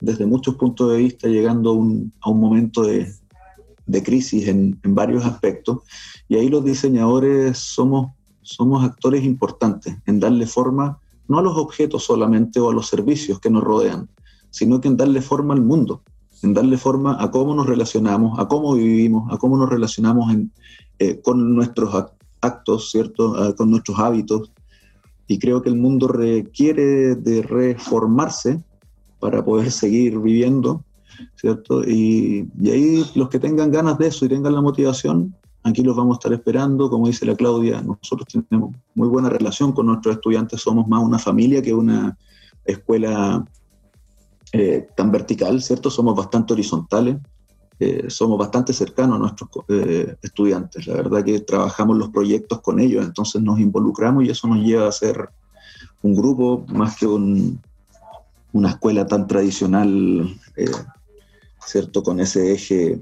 desde 0.00 0.26
muchos 0.26 0.56
puntos 0.56 0.90
de 0.90 0.96
vista 0.96 1.28
llegando 1.28 1.70
a 1.70 1.74
un, 1.74 2.12
a 2.20 2.30
un 2.30 2.40
momento 2.40 2.82
de, 2.82 3.14
de 3.86 4.02
crisis 4.02 4.48
en, 4.48 4.76
en, 4.82 4.92
varios 4.92 5.24
aspectos, 5.24 5.82
y 6.28 6.34
ahí 6.34 6.48
los 6.48 6.64
diseñadores 6.64 7.58
somos, 7.58 8.10
somos 8.42 8.82
actores 8.82 9.22
importantes 9.22 9.96
en 10.04 10.18
darle 10.18 10.48
forma 10.48 10.98
no 11.28 11.38
a 11.38 11.42
los 11.42 11.56
objetos 11.56 12.02
solamente 12.02 12.58
o 12.58 12.70
a 12.70 12.74
los 12.74 12.88
servicios 12.88 13.38
que 13.38 13.50
nos 13.50 13.62
rodean, 13.62 14.08
sino 14.50 14.80
que 14.80 14.88
en 14.88 14.96
darle 14.96 15.20
forma 15.20 15.54
al 15.54 15.60
mundo 15.60 16.02
en 16.42 16.54
darle 16.54 16.76
forma 16.78 17.22
a 17.22 17.30
cómo 17.30 17.54
nos 17.54 17.66
relacionamos, 17.66 18.38
a 18.38 18.48
cómo 18.48 18.74
vivimos, 18.74 19.30
a 19.32 19.36
cómo 19.36 19.56
nos 19.56 19.68
relacionamos 19.68 20.32
en, 20.32 20.52
eh, 20.98 21.20
con 21.20 21.54
nuestros 21.54 22.06
actos, 22.40 22.90
¿cierto? 22.90 23.34
Ah, 23.36 23.54
con 23.54 23.70
nuestros 23.70 23.98
hábitos. 23.98 24.50
Y 25.26 25.38
creo 25.38 25.62
que 25.62 25.68
el 25.68 25.76
mundo 25.76 26.08
requiere 26.08 27.14
de 27.14 27.42
reformarse 27.42 28.62
para 29.20 29.44
poder 29.44 29.70
seguir 29.70 30.18
viviendo, 30.18 30.84
¿cierto? 31.36 31.82
Y, 31.84 32.48
y, 32.60 32.70
ahí 32.70 33.04
los 33.14 33.28
que 33.28 33.38
tengan 33.38 33.70
ganas 33.70 33.98
de 33.98 34.08
eso 34.08 34.24
y 34.24 34.28
tengan 34.28 34.54
la 34.54 34.62
motivación, 34.62 35.34
aquí 35.62 35.82
los 35.82 35.96
vamos 35.96 36.14
a 36.14 36.18
estar 36.18 36.32
esperando. 36.32 36.90
Como 36.90 37.06
dice 37.06 37.26
la 37.26 37.36
Claudia, 37.36 37.82
nosotros 37.82 38.26
tenemos 38.48 38.74
muy 38.94 39.08
buena 39.08 39.28
relación 39.28 39.72
con 39.72 39.86
nuestros 39.86 40.16
estudiantes, 40.16 40.60
somos 40.60 40.88
más 40.88 41.02
una 41.02 41.18
familia 41.18 41.62
que 41.62 41.74
una 41.74 42.16
escuela 42.64 43.44
eh, 44.52 44.88
tan 44.96 45.12
vertical, 45.12 45.62
¿cierto? 45.62 45.90
Somos 45.90 46.16
bastante 46.16 46.52
horizontales, 46.54 47.16
eh, 47.78 48.06
somos 48.08 48.36
bastante 48.36 48.72
cercanos 48.72 49.16
a 49.16 49.18
nuestros 49.20 49.50
eh, 49.68 50.16
estudiantes. 50.22 50.86
La 50.88 50.94
verdad 50.94 51.24
que 51.24 51.40
trabajamos 51.40 51.96
los 51.96 52.10
proyectos 52.10 52.60
con 52.60 52.80
ellos, 52.80 53.04
entonces 53.04 53.40
nos 53.42 53.60
involucramos 53.60 54.24
y 54.24 54.30
eso 54.30 54.48
nos 54.48 54.58
lleva 54.58 54.88
a 54.88 54.92
ser 54.92 55.28
un 56.02 56.16
grupo 56.16 56.64
más 56.68 56.96
que 56.96 57.06
un, 57.06 57.60
una 58.52 58.70
escuela 58.70 59.06
tan 59.06 59.26
tradicional, 59.28 60.36
¿cierto? 61.64 62.02
Con 62.02 62.18
ese 62.20 62.52
eje 62.52 63.00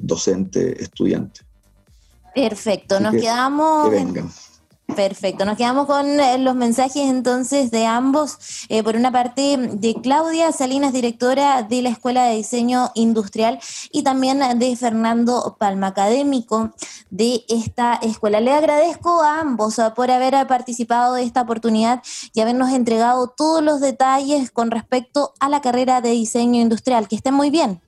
docente-estudiante. 0.00 1.40
Perfecto, 2.34 3.00
nos 3.00 3.14
quedamos... 3.14 4.49
Perfecto, 4.96 5.44
nos 5.44 5.56
quedamos 5.56 5.86
con 5.86 6.20
eh, 6.20 6.38
los 6.38 6.54
mensajes 6.54 7.08
entonces 7.08 7.70
de 7.70 7.86
ambos. 7.86 8.66
Eh, 8.68 8.82
por 8.82 8.96
una 8.96 9.12
parte, 9.12 9.56
de 9.56 9.94
Claudia 10.02 10.52
Salinas, 10.52 10.92
directora 10.92 11.62
de 11.62 11.82
la 11.82 11.90
Escuela 11.90 12.24
de 12.24 12.36
Diseño 12.36 12.90
Industrial, 12.94 13.58
y 13.92 14.02
también 14.02 14.40
de 14.58 14.76
Fernando 14.76 15.56
Palma, 15.58 15.88
académico 15.88 16.70
de 17.10 17.44
esta 17.48 17.94
escuela. 18.02 18.40
Le 18.40 18.52
agradezco 18.52 19.22
a 19.22 19.40
ambos 19.40 19.78
eh, 19.78 19.90
por 19.94 20.10
haber 20.10 20.46
participado 20.46 21.14
de 21.14 21.24
esta 21.24 21.42
oportunidad 21.42 22.02
y 22.32 22.40
habernos 22.40 22.70
entregado 22.70 23.28
todos 23.28 23.62
los 23.62 23.80
detalles 23.80 24.50
con 24.50 24.70
respecto 24.70 25.34
a 25.40 25.48
la 25.48 25.60
carrera 25.60 26.00
de 26.00 26.10
diseño 26.10 26.60
industrial. 26.60 27.08
Que 27.08 27.16
estén 27.16 27.34
muy 27.34 27.50
bien. 27.50 27.80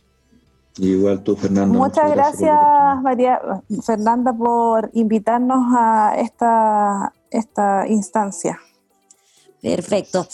Igual 0.79 1.23
tú, 1.23 1.37
Fernando. 1.37 1.79
Muchas, 1.79 2.11
gracias, 2.11 2.57
María 3.03 3.41
Fernanda, 3.85 4.33
por 4.33 4.91
invitarnos 4.95 5.65
a 5.77 6.15
esta, 6.17 7.13
esta 7.31 7.87
instancia. 7.89 8.59
Perfecto. 9.63 10.27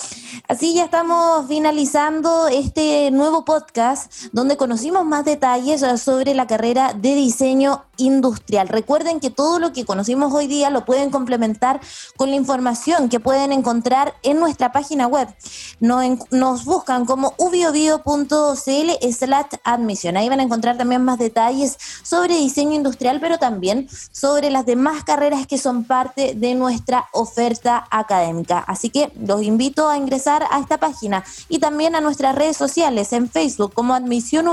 Así 0.49 0.73
ya 0.73 0.85
estamos 0.85 1.47
finalizando 1.49 2.49
este 2.49 3.11
nuevo 3.11 3.45
podcast 3.45 4.11
donde 4.33 4.57
conocimos 4.57 5.05
más 5.05 5.27
detalles 5.27 5.85
sobre 6.01 6.33
la 6.33 6.47
carrera 6.47 6.95
de 6.95 7.15
diseño 7.15 7.85
industrial. 7.99 8.69
Recuerden 8.69 9.21
que 9.21 9.29
todo 9.29 9.59
lo 9.59 9.75
que 9.75 9.85
conocimos 9.85 10.33
hoy 10.33 10.47
día 10.47 10.71
lo 10.71 10.87
pueden 10.87 11.11
complementar 11.11 11.81
con 12.17 12.31
la 12.31 12.37
información 12.37 13.11
que 13.11 13.21
pueden 13.21 13.53
encontrar 13.53 14.15
en 14.23 14.41
nuestra 14.41 14.73
página 14.73 15.07
web. 15.07 15.29
Nos, 15.81 16.65
buscan 16.65 17.05
como 17.05 17.35
ubiobio.cl 17.37 19.13
slash 19.13 19.47
admisión. 19.65 20.17
Ahí 20.17 20.31
van 20.31 20.41
a 20.41 20.45
encontrar 20.45 20.79
también 20.79 21.05
más 21.05 21.19
detalles 21.19 21.77
sobre 22.03 22.37
diseño 22.37 22.73
industrial, 22.73 23.19
pero 23.21 23.37
también 23.39 23.89
sobre 24.11 24.49
las 24.49 24.65
demás 24.65 25.05
carreras 25.05 25.47
que 25.47 25.59
son 25.59 25.85
parte 25.85 26.35
de 26.35 26.55
nuestra 26.55 27.07
oferta 27.13 27.87
académica. 27.91 28.61
Así 28.61 28.89
que 28.89 29.13
los 29.19 29.43
invito 29.43 29.89
a 29.89 29.97
ingresar 29.97 30.45
a 30.51 30.61
esta 30.61 30.79
página 30.79 31.25
y 31.49 31.59
también 31.59 31.95
a 31.95 32.01
nuestras 32.01 32.35
redes 32.35 32.57
sociales 32.57 33.13
en 33.13 33.29
Facebook 33.29 33.73
como 33.75 33.95
Admisión 33.95 34.49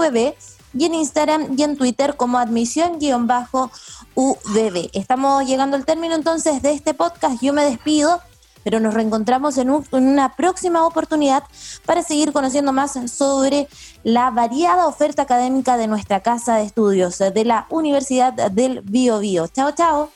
y 0.77 0.85
en 0.85 0.93
Instagram 0.93 1.55
y 1.57 1.63
en 1.63 1.77
Twitter 1.77 2.17
como 2.17 2.37
admisión-UBB. 2.37 4.89
Estamos 4.93 5.45
llegando 5.45 5.77
al 5.77 5.85
término 5.85 6.15
entonces 6.15 6.61
de 6.61 6.73
este 6.73 6.93
podcast. 6.93 7.41
Yo 7.41 7.53
me 7.53 7.63
despido, 7.63 8.19
pero 8.63 8.81
nos 8.81 8.93
reencontramos 8.93 9.57
en, 9.57 9.69
en, 9.69 10.07
una 10.07 10.35
próxima 10.35 10.85
oportunidad 10.85 11.43
para 11.85 12.03
seguir 12.03 12.33
conociendo 12.33 12.73
más 12.73 12.99
sobre 13.09 13.69
la 14.03 14.31
variada 14.31 14.87
oferta 14.87 15.21
académica 15.21 15.77
de 15.77 15.87
nuestra 15.87 16.19
casa 16.19 16.57
de 16.57 16.65
estudios 16.65 17.19
de 17.19 17.45
la 17.45 17.67
Universidad 17.69 18.33
del 18.33 18.81
Bio 18.81 19.19
Bio. 19.19 19.47
Chao, 19.47 19.71
chao. 19.71 20.11